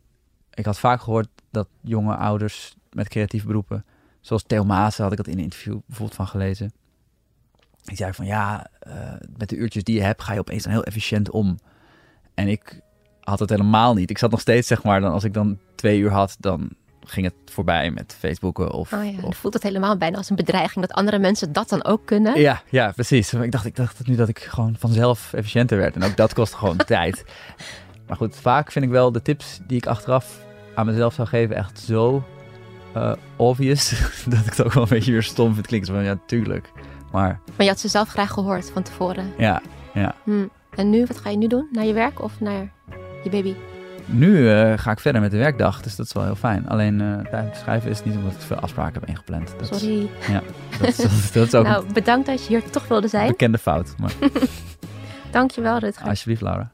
ik 0.54 0.64
had 0.64 0.78
vaak 0.78 1.00
gehoord 1.00 1.28
dat 1.50 1.68
jonge 1.80 2.16
ouders 2.16 2.74
met 2.92 3.08
creatieve 3.08 3.46
beroepen, 3.46 3.84
zoals 4.20 4.42
Theo 4.42 4.64
Maas, 4.64 4.98
had 4.98 5.10
ik 5.10 5.16
dat 5.16 5.26
in 5.26 5.38
een 5.38 5.44
interview 5.44 5.78
bijvoorbeeld 5.86 6.16
van 6.16 6.26
gelezen. 6.26 6.72
Die 7.82 7.96
zei 7.96 8.12
van 8.12 8.26
ja, 8.26 8.66
met 9.38 9.48
de 9.48 9.56
uurtjes 9.56 9.84
die 9.84 9.94
je 9.94 10.02
hebt, 10.02 10.22
ga 10.22 10.32
je 10.32 10.38
opeens 10.38 10.62
dan 10.62 10.72
heel 10.72 10.84
efficiënt 10.84 11.30
om. 11.30 11.58
En 12.34 12.48
ik 12.48 12.80
had 13.20 13.38
het 13.38 13.50
helemaal 13.50 13.94
niet. 13.94 14.10
Ik 14.10 14.18
zat 14.18 14.30
nog 14.30 14.40
steeds, 14.40 14.68
zeg 14.68 14.82
maar, 14.82 15.00
dan 15.00 15.12
als 15.12 15.24
ik 15.24 15.34
dan 15.34 15.58
twee 15.74 15.98
uur 15.98 16.10
had, 16.10 16.36
dan 16.38 16.70
ging 17.04 17.26
het 17.26 17.34
voorbij 17.52 17.90
met 17.90 18.16
Facebooken 18.18 18.72
of... 18.72 18.92
Oh 18.92 19.04
ja, 19.04 19.22
of... 19.22 19.36
voelt 19.36 19.54
het 19.54 19.62
helemaal 19.62 19.96
bijna 19.96 20.16
als 20.16 20.30
een 20.30 20.36
bedreiging 20.36 20.86
dat 20.86 20.96
andere 20.96 21.18
mensen 21.18 21.52
dat 21.52 21.68
dan 21.68 21.84
ook 21.84 22.06
kunnen. 22.06 22.40
Ja, 22.40 22.62
ja, 22.70 22.92
precies. 22.92 23.32
Ik 23.32 23.52
dacht, 23.52 23.64
ik 23.64 23.76
dacht 23.76 24.06
nu 24.06 24.16
dat 24.16 24.28
ik 24.28 24.38
gewoon 24.38 24.76
vanzelf 24.78 25.32
efficiënter 25.32 25.78
werd. 25.78 25.94
En 25.94 26.02
ook 26.02 26.16
dat 26.16 26.34
kost 26.34 26.54
gewoon 26.54 26.76
tijd. 26.96 27.24
Maar 28.06 28.16
goed, 28.16 28.36
vaak 28.36 28.72
vind 28.72 28.84
ik 28.84 28.90
wel 28.90 29.12
de 29.12 29.22
tips 29.22 29.60
die 29.66 29.76
ik 29.76 29.86
achteraf 29.86 30.38
aan 30.74 30.86
mezelf 30.86 31.14
zou 31.14 31.28
geven 31.28 31.56
echt 31.56 31.80
zo 31.80 32.24
uh, 32.96 33.12
obvious 33.36 33.90
dat 34.26 34.38
ik 34.38 34.44
het 34.44 34.64
ook 34.64 34.72
wel 34.72 34.82
een 34.82 34.88
beetje 34.88 35.12
weer 35.12 35.22
stom 35.22 35.54
vind 35.54 35.66
klinken. 35.66 35.94
Van 35.94 36.04
ja, 36.04 36.18
tuurlijk. 36.26 36.70
Maar, 37.12 37.40
maar 37.56 37.64
je 37.64 37.68
had 37.68 37.80
ze 37.80 37.88
zelf 37.88 38.08
graag 38.08 38.30
gehoord 38.30 38.70
van 38.70 38.82
tevoren. 38.82 39.32
Ja, 39.38 39.62
ja. 39.94 40.14
Hm. 40.24 40.46
En 40.74 40.90
nu, 40.90 41.04
wat 41.06 41.18
ga 41.18 41.30
je 41.30 41.36
nu 41.36 41.46
doen? 41.46 41.68
Naar 41.72 41.84
je 41.84 41.92
werk 41.92 42.22
of 42.22 42.40
naar 42.40 42.72
je 43.24 43.30
baby? 43.30 43.54
Nu 44.06 44.38
uh, 44.38 44.72
ga 44.76 44.90
ik 44.90 45.00
verder 45.00 45.20
met 45.20 45.30
de 45.30 45.36
werkdag, 45.36 45.82
dus 45.82 45.96
dat 45.96 46.06
is 46.06 46.12
wel 46.12 46.24
heel 46.24 46.34
fijn. 46.34 46.68
Alleen 46.68 47.00
uh, 47.00 47.18
tijdens 47.18 47.50
het 47.50 47.56
schrijven 47.56 47.90
is 47.90 47.96
het 47.96 48.06
niet 48.06 48.16
omdat 48.16 48.32
ik 48.32 48.40
veel 48.40 48.56
afspraken 48.56 49.00
heb 49.00 49.08
ingepland. 49.08 49.54
Dat 49.58 49.80
Sorry. 49.80 50.08
Is, 50.20 50.26
ja, 50.26 50.42
dat 50.78 50.88
is, 50.88 50.96
dat, 50.96 51.10
is, 51.10 51.32
dat 51.32 51.46
is 51.46 51.54
ook 51.54 51.66
nou, 51.66 51.92
bedankt 51.92 52.26
dat 52.26 52.42
je 52.42 52.48
hier 52.48 52.70
toch 52.70 52.88
wilde 52.88 53.08
zijn. 53.08 53.28
bekende 53.28 53.58
fout. 53.58 53.94
Maar... 53.98 54.12
Dankjewel, 55.30 55.78
Rutger. 55.78 56.08
Alsjeblieft, 56.08 56.42
Laura. 56.42 56.73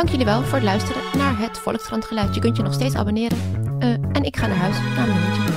Dank 0.00 0.12
jullie 0.12 0.26
wel 0.26 0.42
voor 0.42 0.54
het 0.54 0.62
luisteren 0.62 1.02
naar 1.16 1.38
het 1.38 1.58
Volkskrant 1.58 2.04
Geluid. 2.04 2.34
Je 2.34 2.40
kunt 2.40 2.56
je 2.56 2.62
nog 2.62 2.74
steeds 2.74 2.94
abonneren. 2.94 3.38
Uh, 3.78 3.88
en 3.88 4.22
ik 4.22 4.36
ga 4.36 4.46
naar 4.46 4.56
huis, 4.56 4.76
naar 4.96 5.06
mijn 5.06 5.22
hondje. 5.22 5.49